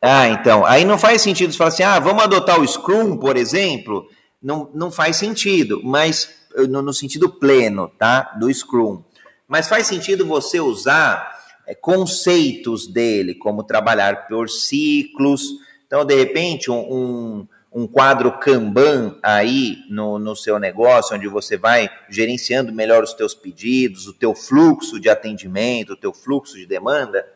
[0.00, 0.64] Ah, então.
[0.66, 4.06] Aí não faz sentido você falar assim, ah, vamos adotar o Scrum, por exemplo.
[4.42, 6.28] Não, não faz sentido, mas
[6.68, 8.34] no, no sentido pleno, tá?
[8.38, 9.02] Do Scrum.
[9.46, 15.42] Mas faz sentido você usar é, conceitos dele, como trabalhar por ciclos.
[15.86, 21.56] Então, de repente, um, um um quadro Kanban aí no, no seu negócio, onde você
[21.56, 26.66] vai gerenciando melhor os teus pedidos, o teu fluxo de atendimento, o teu fluxo de
[26.66, 27.26] demanda,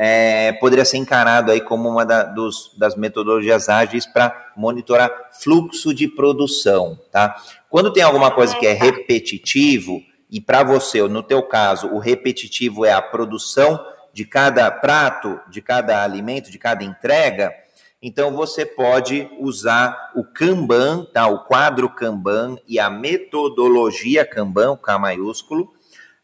[0.00, 5.10] é, poderia ser encarado aí como uma da, dos, das metodologias ágeis para monitorar
[5.42, 7.34] fluxo de produção, tá?
[7.68, 12.84] Quando tem alguma coisa que é repetitivo, e para você, no teu caso, o repetitivo
[12.84, 17.52] é a produção de cada prato, de cada alimento, de cada entrega,
[18.00, 21.26] então você pode usar o Kanban, tá?
[21.26, 25.72] O quadro Kanban e a metodologia Kanban, o K maiúsculo,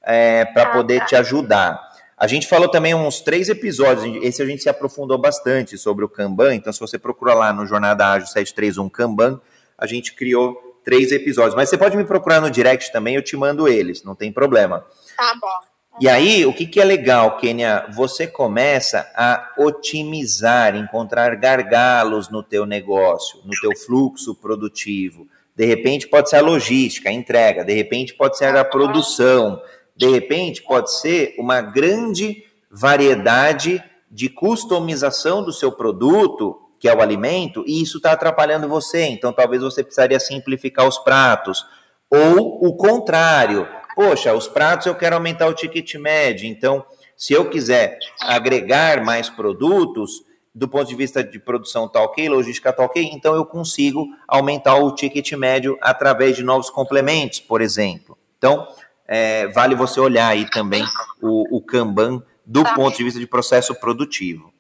[0.01, 1.07] é, para ah, poder tá.
[1.07, 1.94] te ajudar.
[2.17, 6.09] A gente falou também uns três episódios, esse a gente se aprofundou bastante sobre o
[6.09, 9.41] Kanban, então se você procura lá no Jornada Ágil 731 Kanban,
[9.77, 11.55] a gente criou três episódios.
[11.55, 14.85] Mas você pode me procurar no direct também, eu te mando eles, não tem problema.
[15.17, 15.75] Tá bom.
[16.01, 17.87] E aí, o que, que é legal, Kênia?
[17.93, 25.29] Você começa a otimizar, encontrar gargalos no teu negócio, no teu fluxo produtivo.
[25.55, 29.63] De repente pode ser a logística, a entrega, de repente pode ser a produção,
[29.97, 37.01] de repente pode ser uma grande variedade de customização do seu produto, que é o
[37.01, 39.05] alimento, e isso está atrapalhando você.
[39.07, 41.65] Então talvez você precisaria simplificar os pratos.
[42.11, 46.85] Ou o contrário, poxa, os pratos eu quero aumentar o ticket médio, então
[47.17, 50.23] se eu quiser agregar mais produtos,
[50.55, 54.77] do ponto de vista de produção tá ok, logística tá ok, então eu consigo aumentar
[54.77, 58.17] o ticket médio através de novos complementos, por exemplo.
[58.39, 58.69] Então,
[59.07, 60.85] é, vale você olhar aí também
[61.21, 62.75] o, o Kanban do tá.
[62.75, 64.53] ponto de vista de processo produtivo.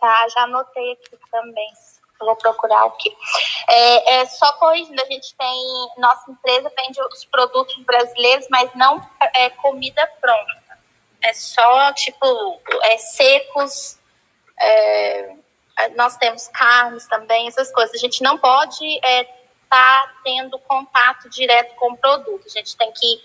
[0.00, 1.68] Tá, já anotei aqui também
[2.24, 3.14] vou procurar o quê?
[3.68, 9.00] É, é, só corrigindo, a gente tem, nossa empresa vende os produtos brasileiros, mas não
[9.34, 10.60] é comida pronta.
[11.22, 13.98] É só, tipo, é, secos,
[14.58, 15.34] é,
[15.96, 17.94] nós temos carnes também, essas coisas.
[17.94, 19.00] A gente não pode
[19.70, 22.44] estar é, tá tendo contato direto com o produto.
[22.46, 23.20] A gente tem que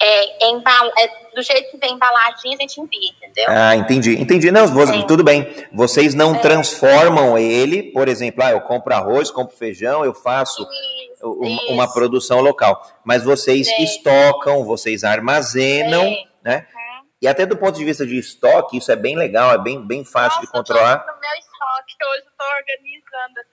[0.00, 3.44] é, embala, é, do jeito que vem embaladinho, a gente envia, entendeu?
[3.48, 4.20] Ah, entendi.
[4.20, 4.50] Entendi.
[4.50, 5.48] Não, você, tudo bem.
[5.72, 6.38] Vocês não é.
[6.40, 11.72] transformam ele, por exemplo, ah, eu compro arroz, compro feijão, eu faço isso, uma, isso.
[11.72, 12.84] uma, produção local.
[13.04, 13.82] Mas vocês é.
[13.82, 16.24] estocam, vocês armazenam, é.
[16.42, 16.66] né?
[16.74, 17.06] Uhum.
[17.22, 20.04] E até do ponto de vista de estoque, isso é bem legal, é bem, bem
[20.04, 20.94] fácil Nossa, de controlar.
[20.94, 23.51] Eu tô no meu estoque, hoje eu tô organizando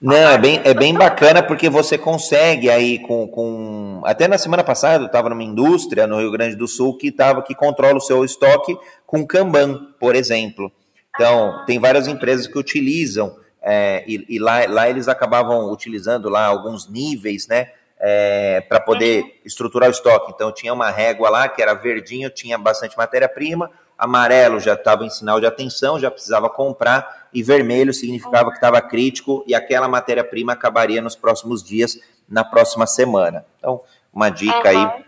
[0.00, 4.00] não, é bem, é bem bacana porque você consegue aí com, com.
[4.04, 7.42] Até na semana passada eu estava numa indústria no Rio Grande do Sul que, tava,
[7.42, 10.70] que controla o seu estoque com Kanban, por exemplo.
[11.14, 16.46] Então, tem várias empresas que utilizam, é, e, e, lá, lá eles acabavam utilizando lá
[16.46, 17.72] alguns níveis, né?
[18.00, 19.30] É, para poder uhum.
[19.44, 20.30] estruturar o estoque.
[20.32, 23.68] Então, tinha uma régua lá que era verdinho, tinha bastante matéria-prima,
[23.98, 28.80] amarelo já estava em sinal de atenção, já precisava comprar, e vermelho significava que estava
[28.80, 31.98] crítico e aquela matéria-prima acabaria nos próximos dias,
[32.28, 33.44] na próxima semana.
[33.58, 33.80] Então,
[34.12, 34.66] uma dica uhum.
[34.66, 35.04] aí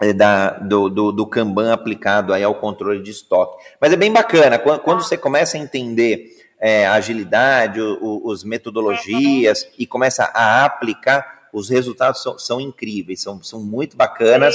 [0.00, 3.62] é, da, do, do, do, Kanban aplicado aí ao controle de estoque.
[3.80, 8.28] Mas é bem bacana, quando, quando você começa a entender é, a agilidade, o, o,
[8.28, 9.68] os metodologias uhum.
[9.78, 14.54] e começa a aplicar, os resultados são, são incríveis, são, são muito bacanas.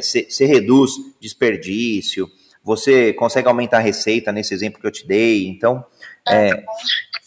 [0.00, 2.30] Você é, reduz desperdício,
[2.62, 5.46] você consegue aumentar a receita nesse exemplo que eu te dei.
[5.46, 5.84] Então,
[6.28, 6.64] é,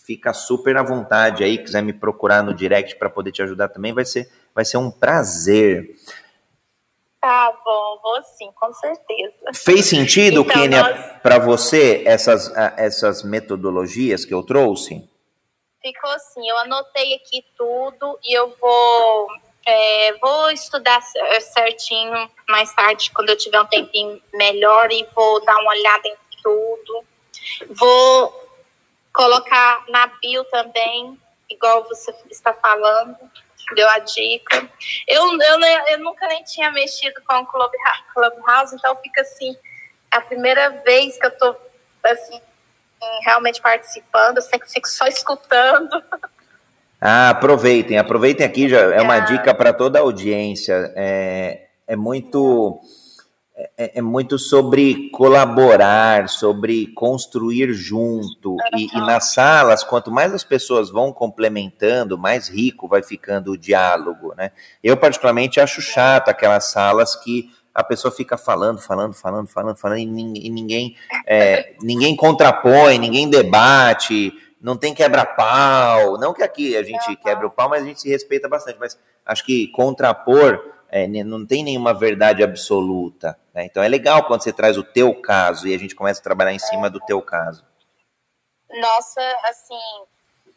[0.05, 3.93] fica super à vontade aí, quiser me procurar no direct para poder te ajudar também,
[3.93, 5.95] vai ser, vai ser um prazer.
[7.21, 9.35] Tá bom, vou sim, com certeza.
[9.53, 15.07] Fez sentido, Então, Kênia, nós- para você essas, essas metodologias que eu trouxe?
[15.81, 19.27] Ficou assim, eu anotei aqui tudo e eu vou,
[19.65, 25.43] é, vou estudar cer- certinho mais tarde, quando eu tiver um tempinho melhor, e vou
[25.43, 27.03] dar uma olhada em tudo.
[27.71, 28.46] Vou
[29.17, 33.17] colocar na bio também, igual você está falando,
[33.73, 34.69] deu a dica.
[35.07, 39.57] Eu, eu, eu nunca nem tinha mexido com o Clubhouse, Clubhouse, então fica assim,
[40.13, 41.55] é a primeira vez que eu tô
[42.03, 42.39] assim,
[43.25, 46.03] realmente participando, eu sempre fico só escutando.
[47.01, 50.93] Ah, aproveitem, aproveitem aqui, já é uma dica para toda a audiência.
[50.95, 52.79] É, é muito
[53.75, 58.55] é, é muito sobre colaborar, sobre construir junto.
[58.75, 63.57] E, e nas salas, quanto mais as pessoas vão complementando, mais rico vai ficando o
[63.57, 64.51] diálogo, né?
[64.83, 69.99] Eu, particularmente, acho chato aquelas salas que a pessoa fica falando, falando, falando, falando, falando,
[69.99, 70.95] e nin- ninguém,
[71.25, 76.17] é, ninguém contrapõe, ninguém debate, não tem quebra-pau.
[76.19, 78.77] Não que aqui a gente quebra o pau, mas a gente se respeita bastante.
[78.79, 83.37] Mas acho que contrapor é, não tem nenhuma verdade absoluta.
[83.53, 83.65] né?
[83.65, 86.53] Então é legal quando você traz o teu caso e a gente começa a trabalhar
[86.53, 87.65] em cima do teu caso.
[88.69, 89.79] Nossa, assim,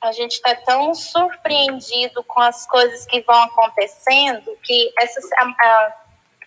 [0.00, 5.20] a gente está tão surpreendido com as coisas que vão acontecendo que essa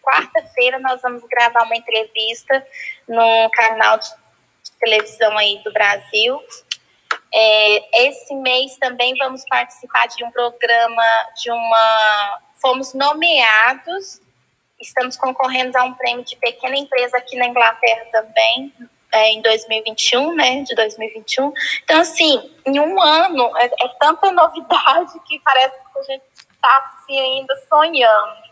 [0.04, 2.66] quarta-feira nós vamos gravar uma entrevista
[3.08, 4.10] num canal de
[4.80, 6.40] televisão aí do Brasil.
[7.34, 11.04] É, esse mês também vamos participar de um programa
[11.42, 12.42] de uma.
[12.64, 14.22] Fomos nomeados,
[14.80, 18.74] estamos concorrendo a um prêmio de pequena empresa aqui na Inglaterra também,
[19.12, 20.62] é, em 2021, né?
[20.62, 21.52] De 2021.
[21.84, 26.94] Então, assim, em um ano é, é tanta novidade que parece que a gente está
[26.96, 28.44] assim, ainda sonhando.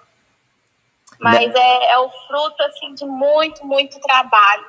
[1.18, 4.66] Mas é, é o fruto assim de muito, muito trabalho.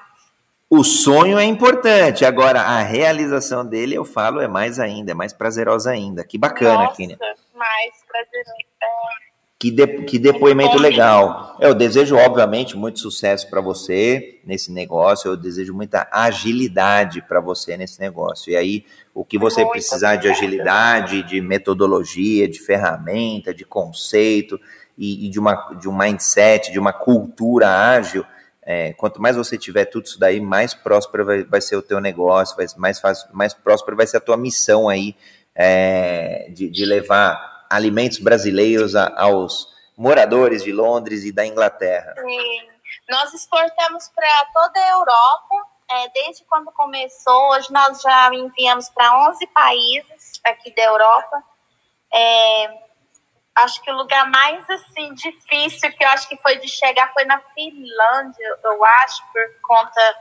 [0.70, 5.32] O sonho é importante, agora a realização dele, eu falo, é mais ainda, é mais
[5.32, 6.24] prazerosa ainda.
[6.24, 7.18] Que bacana, Nossa, Kenia.
[7.54, 8.52] mais prazeroso.
[9.62, 11.56] Que, de- que depoimento legal.
[11.60, 15.30] Eu desejo, obviamente, muito sucesso para você nesse negócio.
[15.30, 18.50] Eu desejo muita agilidade para você nesse negócio.
[18.50, 18.84] E aí,
[19.14, 24.58] o que você Muito precisar de agilidade, de metodologia, de ferramenta, de conceito
[24.98, 28.24] e, e de, uma, de um mindset, de uma cultura ágil,
[28.64, 32.00] é, quanto mais você tiver tudo isso daí, mais próspero vai, vai ser o teu
[32.00, 35.14] negócio, vai, mais, fácil, mais próspero vai ser a tua missão aí
[35.54, 42.14] é, de, de levar alimentos brasileiros a- aos moradores de Londres e da Inglaterra.
[42.18, 42.68] Sim.
[43.08, 47.50] Nós exportamos para toda a Europa, é, desde quando começou.
[47.50, 51.42] Hoje nós já enviamos para 11 países aqui da Europa.
[52.12, 52.78] É,
[53.56, 57.24] acho que o lugar mais assim difícil que eu acho que foi de chegar foi
[57.24, 60.16] na Finlândia, eu acho, por conta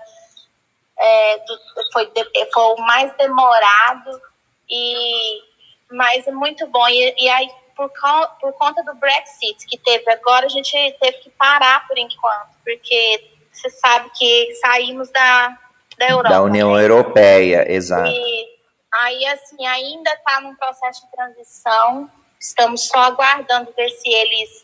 [0.98, 1.60] é, do,
[1.94, 2.12] foi,
[2.54, 4.22] foi o mais demorado
[4.70, 5.42] e
[5.92, 10.10] mas é muito bom e, e aí por, co- por conta do Brexit que teve
[10.12, 15.58] agora a gente teve que parar por enquanto porque você sabe que saímos da
[15.98, 16.84] da Europa Da União né?
[16.84, 18.10] Europeia, exato.
[18.10, 18.48] E
[18.92, 22.10] aí, assim, ainda está num processo de transição.
[22.40, 24.61] Estamos só aguardando ver se eles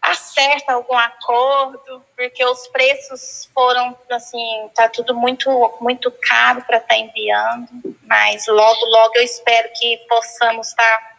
[0.00, 6.96] acertam algum acordo, porque os preços foram, assim, tá tudo muito, muito caro para estar
[6.96, 7.68] enviando.
[8.04, 11.18] Mas logo, logo eu espero que possamos estar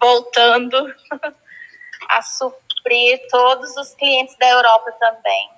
[0.00, 0.76] voltando
[2.08, 5.50] a suprir todos os clientes da Europa também.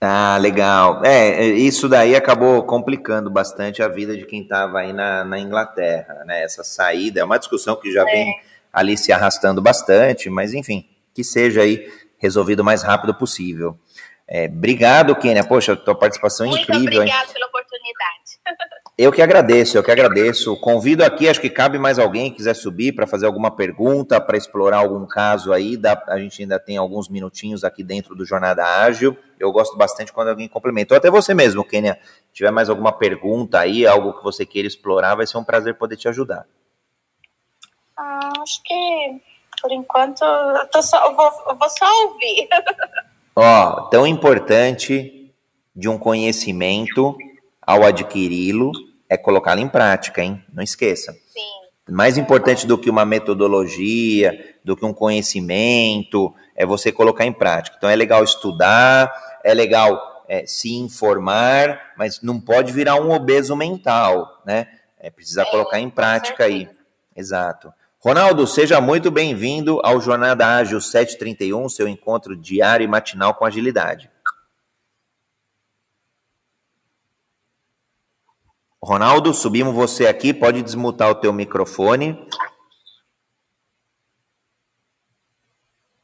[0.00, 1.02] Ah, legal.
[1.02, 5.38] É, é, isso daí acabou complicando bastante a vida de quem estava aí na, na
[5.38, 6.42] Inglaterra, né?
[6.42, 8.38] Essa saída é uma discussão que já vem
[8.70, 13.78] ali se arrastando bastante, mas enfim, que seja aí resolvido o mais rápido possível.
[14.26, 15.44] É, obrigado, Kênia.
[15.44, 17.08] Poxa, tua participação é Muito incrível, hein?
[17.08, 18.40] obrigada pela oportunidade.
[18.96, 20.56] Eu que agradeço, eu que agradeço.
[20.60, 24.36] Convido aqui, acho que cabe mais alguém que quiser subir para fazer alguma pergunta, para
[24.36, 25.76] explorar algum caso aí.
[25.76, 29.18] Dá, a gente ainda tem alguns minutinhos aqui dentro do Jornada Ágil.
[29.36, 30.94] Eu gosto bastante quando alguém complementa.
[30.94, 31.98] Ou até você mesmo, Kênia.
[32.28, 35.74] Se tiver mais alguma pergunta aí, algo que você queira explorar, vai ser um prazer
[35.74, 36.46] poder te ajudar.
[37.98, 39.20] Ah, acho que
[39.64, 42.46] por enquanto eu, tô só, eu, vou, eu vou só ouvir.
[43.34, 45.32] Ó, tão importante
[45.74, 47.16] de um conhecimento
[47.62, 48.70] ao adquiri-lo
[49.08, 50.44] é colocá-lo em prática, hein?
[50.52, 51.12] Não esqueça.
[51.12, 51.40] Sim,
[51.88, 57.76] Mais importante do que uma metodologia, do que um conhecimento, é você colocar em prática.
[57.78, 59.10] Então é legal estudar,
[59.42, 64.68] é legal é, se informar, mas não pode virar um obeso mental, né?
[64.98, 66.68] É precisar É, colocar em prática aí.
[67.16, 67.72] Exato.
[68.04, 74.10] Ronaldo, seja muito bem-vindo ao Jornada Ágil 731, seu encontro diário e matinal com agilidade.
[78.82, 82.28] Ronaldo, subimos você aqui, pode desmutar o teu microfone.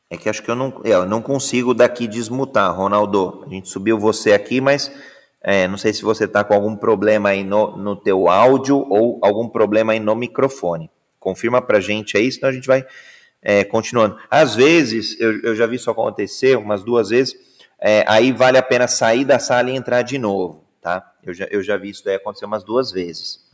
[0.09, 3.45] É que acho que eu não, é, eu não consigo daqui desmutar, Ronaldo.
[3.45, 4.91] A gente subiu você aqui, mas
[5.43, 9.21] é, não sei se você está com algum problema aí no, no teu áudio ou
[9.23, 10.91] algum problema aí no microfone.
[11.21, 12.85] Confirma pra gente aí, senão a gente vai
[13.43, 14.19] é, continuando.
[14.31, 17.37] Às vezes, eu, eu, já vi isso acontecer umas duas vezes,
[17.79, 21.13] é, aí vale a pena sair da sala e entrar de novo, tá?
[21.23, 23.49] Eu já, eu já vi isso daí acontecer umas duas vezes.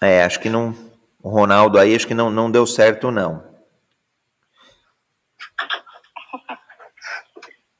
[0.00, 0.74] É, acho que não.
[1.22, 3.49] O Ronaldo aí, acho que não, não deu certo, não.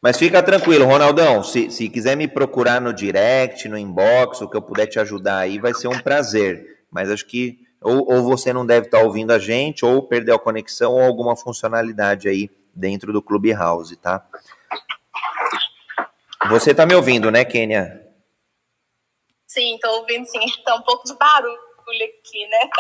[0.03, 1.43] Mas fica tranquilo, Ronaldão.
[1.43, 5.39] Se, se quiser me procurar no direct, no inbox, o que eu puder te ajudar
[5.39, 6.85] aí, vai ser um prazer.
[6.91, 10.39] Mas acho que ou, ou você não deve estar ouvindo a gente, ou perdeu a
[10.39, 14.27] conexão, ou alguma funcionalidade aí dentro do Clubhouse, tá?
[16.49, 18.07] Você tá me ouvindo, né, Kênia?
[19.47, 20.41] Sim, tô ouvindo sim.
[20.65, 22.71] Tá um pouco de barulho aqui, né?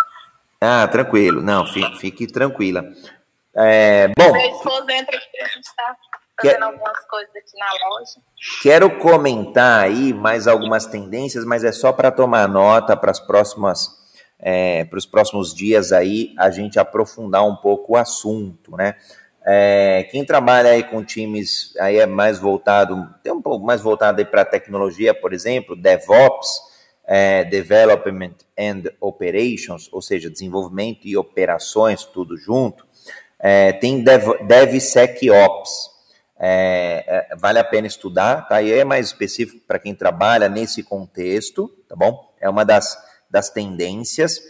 [0.60, 1.42] ah, tranquilo.
[1.42, 2.84] Não, fique, fique tranquila.
[3.54, 4.32] É, bom.
[4.32, 5.96] Meu esposo entra aqui, a gente tá
[6.40, 6.62] fazendo Quer...
[6.62, 8.20] algumas coisas aqui na loja.
[8.62, 14.00] Quero comentar aí mais algumas tendências, mas é só para tomar nota para as próximas.
[14.44, 18.96] É, para os próximos dias aí a gente aprofundar um pouco o assunto, né?
[19.44, 24.20] É, quem trabalha aí com times aí é mais voltado, tem um pouco mais voltado
[24.20, 26.60] aí para tecnologia, por exemplo, DevOps,
[27.04, 32.86] é, Development and Operations, ou seja, desenvolvimento e operações, tudo junto.
[33.38, 35.90] É, tem Dev, DevSecOps,
[36.44, 38.60] é, é, vale a pena estudar, tá?
[38.60, 42.34] E é mais específico para quem trabalha nesse contexto, tá bom?
[42.40, 42.98] É uma das,
[43.30, 44.40] das tendências.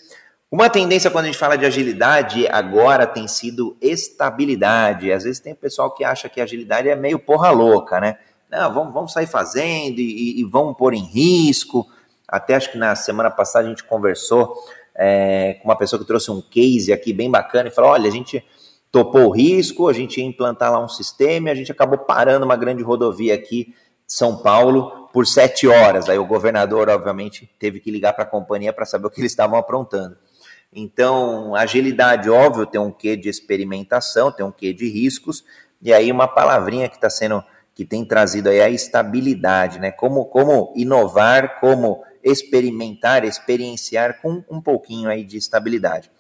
[0.51, 5.13] Uma tendência quando a gente fala de agilidade agora tem sido estabilidade.
[5.13, 8.17] Às vezes tem pessoal que acha que agilidade é meio porra louca, né?
[8.51, 11.87] Não, vamos, vamos sair fazendo e, e vamos pôr em risco.
[12.27, 14.57] Até acho que na semana passada a gente conversou
[14.95, 18.13] é, com uma pessoa que trouxe um case aqui bem bacana e falou: olha, a
[18.13, 18.43] gente
[18.93, 22.45] topou o risco, a gente ia implantar lá um sistema e a gente acabou parando
[22.45, 23.75] uma grande rodovia aqui
[24.07, 26.11] de São Paulo por sete horas.
[26.11, 29.33] Aí o governador, obviamente, teve que ligar para a companhia para saber o que eles
[29.33, 30.17] estavam aprontando.
[30.71, 35.43] Então, agilidade, óbvio, tem um quê de experimentação, tem um quê de riscos,
[35.81, 37.43] e aí uma palavrinha que está sendo,
[37.75, 39.91] que tem trazido aí a estabilidade, né?
[39.91, 46.11] Como, como inovar, como experimentar, experienciar com um pouquinho aí de estabilidade.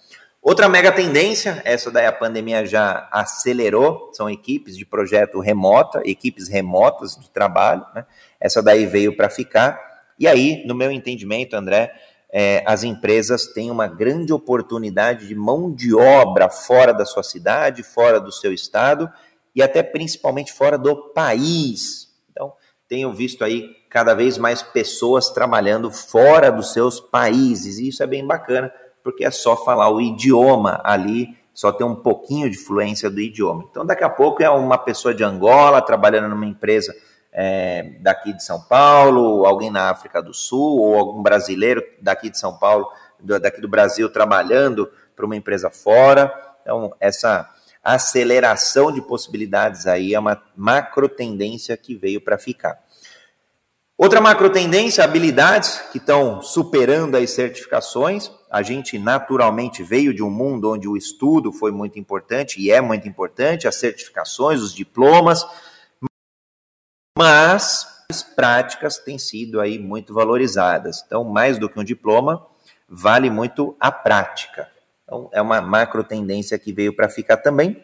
[0.43, 6.49] Outra mega tendência, essa daí a pandemia já acelerou, são equipes de projeto remota, equipes
[6.49, 8.05] remotas de trabalho, né?
[8.40, 9.80] Essa daí veio para ficar.
[10.18, 11.95] E aí, no meu entendimento, André,
[12.28, 17.84] é, as empresas têm uma grande oportunidade de mão de obra fora da sua cidade,
[17.84, 19.09] fora do seu estado
[19.55, 22.09] e até principalmente fora do país.
[22.32, 22.53] Então,
[22.88, 28.09] tenho visto aí cada vez mais pessoas trabalhando fora dos seus países, e isso é
[28.09, 28.72] bem bacana
[29.03, 33.66] porque é só falar o idioma ali, só ter um pouquinho de fluência do idioma.
[33.70, 36.94] Então, daqui a pouco é uma pessoa de Angola trabalhando numa empresa
[37.32, 42.38] é, daqui de São Paulo, alguém na África do Sul, ou algum brasileiro daqui de
[42.38, 42.86] São Paulo,
[43.20, 46.32] daqui do Brasil, trabalhando para uma empresa fora.
[46.62, 47.48] Então, essa
[47.82, 52.78] aceleração de possibilidades aí é uma macro tendência que veio para ficar.
[53.96, 58.30] Outra macro tendência, habilidades que estão superando as certificações.
[58.53, 62.82] A gente naturalmente veio de um mundo onde o estudo foi muito importante e é
[62.82, 65.42] muito importante, as certificações, os diplomas,
[67.16, 71.03] mas as práticas têm sido aí muito valorizadas.
[71.07, 72.46] Então, mais do que um diploma,
[72.86, 74.68] vale muito a prática.
[75.05, 77.82] Então, é uma macro tendência que veio para ficar também.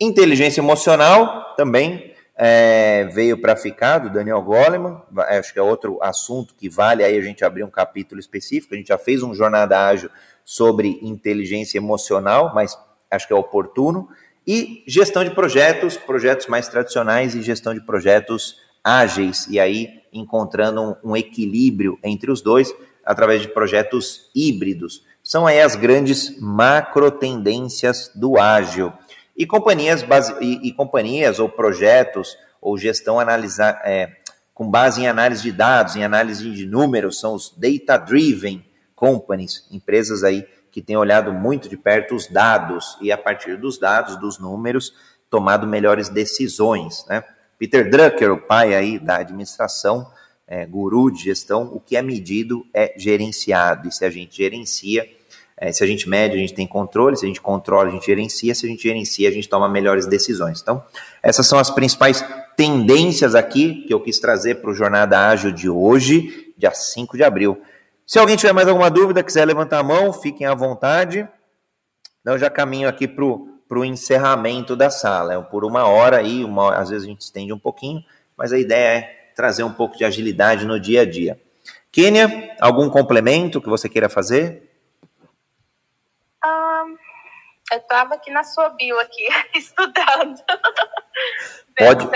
[0.00, 6.54] Inteligência emocional também é, veio para ficar, do Daniel Goleman, acho que é outro assunto
[6.54, 9.78] que vale aí a gente abrir um capítulo específico, a gente já fez um jornada
[9.78, 10.08] ágil
[10.42, 12.78] sobre inteligência emocional, mas
[13.10, 14.08] acho que é oportuno,
[14.46, 20.80] e gestão de projetos, projetos mais tradicionais e gestão de projetos ágeis, e aí encontrando
[20.80, 22.74] um, um equilíbrio entre os dois
[23.04, 25.04] através de projetos híbridos.
[25.22, 28.90] São aí as grandes macro tendências do ágil
[29.40, 34.18] e companhias, base, e, e companhias ou projetos ou gestão analisar, é,
[34.52, 38.62] com base em análise de dados, em análise de números, são os data-driven
[38.94, 43.78] companies, empresas aí que têm olhado muito de perto os dados e a partir dos
[43.78, 44.92] dados, dos números,
[45.30, 47.24] tomado melhores decisões, né?
[47.58, 50.06] Peter Drucker, o pai aí da administração,
[50.46, 53.88] é, guru de gestão, o que é medido é gerenciado.
[53.88, 55.08] E se a gente gerencia,
[55.60, 58.06] é, se a gente mede, a gente tem controle, se a gente controla, a gente
[58.06, 60.62] gerencia, se a gente gerencia, a gente toma melhores decisões.
[60.62, 60.82] Então,
[61.22, 62.24] essas são as principais
[62.56, 67.22] tendências aqui que eu quis trazer para o Jornada Ágil de hoje, dia 5 de
[67.22, 67.60] abril.
[68.06, 71.28] Se alguém tiver mais alguma dúvida, quiser levantar a mão, fiquem à vontade.
[72.22, 73.22] Então, já caminho aqui para
[73.78, 75.34] o encerramento da sala.
[75.34, 78.02] É por uma hora aí, uma, às vezes a gente estende um pouquinho,
[78.34, 81.38] mas a ideia é trazer um pouco de agilidade no dia a dia.
[81.92, 84.69] Kênia, algum complemento que você queira fazer?
[86.44, 86.96] Um,
[87.72, 90.40] eu estava aqui na sua bio aqui, estudando.
[91.76, 92.08] Pode,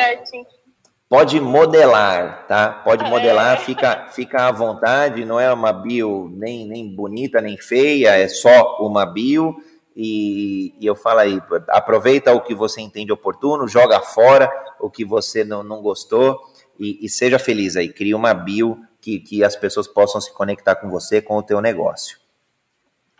[1.08, 2.72] pode modelar, tá?
[2.84, 3.08] Pode é.
[3.08, 8.28] modelar, fica, fica à vontade, não é uma bio nem, nem bonita, nem feia, é
[8.28, 9.54] só uma bio.
[9.96, 14.50] E, e, eu falo aí, aproveita o que você entende oportuno, joga fora
[14.80, 16.40] o que você não, não gostou
[16.80, 20.74] e, e seja feliz aí, cria uma bio que, que as pessoas possam se conectar
[20.74, 22.23] com você, com o teu negócio.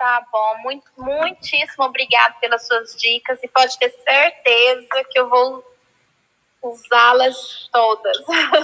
[0.04, 5.64] Tá bom, muito, muitíssimo obrigado pelas suas dicas e pode ter certeza que eu vou
[6.62, 8.14] usá-las todas.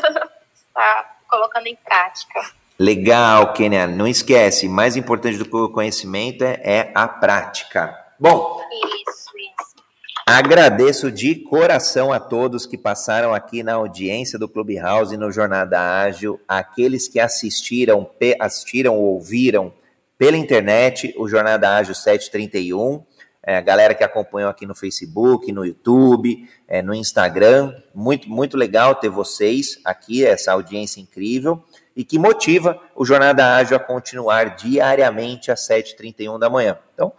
[0.75, 2.43] tá colocando em prática.
[2.79, 3.87] Legal, Kenia.
[3.87, 7.99] Não esquece, mais importante do que o conhecimento é, é a prática.
[8.19, 8.61] Bom.
[9.09, 9.75] Isso, isso.
[10.27, 16.39] Agradeço de coração a todos que passaram aqui na audiência do Clubhouse no Jornada Ágil,
[16.47, 19.80] aqueles que assistiram, assistiram ou ouviram
[20.21, 23.03] pela internet o Jornada Ágil 731
[23.43, 27.75] é, galera que acompanhou aqui no Facebook, no YouTube, é, no Instagram.
[27.95, 31.65] Muito, muito legal ter vocês aqui, essa audiência incrível
[31.97, 36.79] e que motiva o Jornada Ágil a continuar diariamente às 7h31 da manhã.
[36.93, 37.15] Então,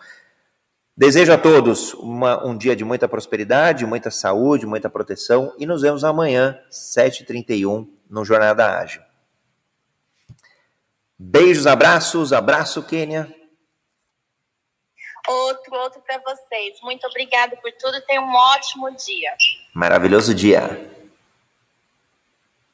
[0.95, 5.81] desejo a todos uma, um dia de muita prosperidade, muita saúde, muita proteção e nos
[5.81, 9.01] vemos amanhã, 7h31, no Jornada Ágil.
[11.23, 13.31] Beijos, abraços, abraço, Kênia.
[15.27, 16.81] Outro, outro para vocês.
[16.81, 18.01] Muito obrigada por tudo.
[18.07, 19.31] Tenha um ótimo dia.
[19.71, 20.61] Maravilhoso dia.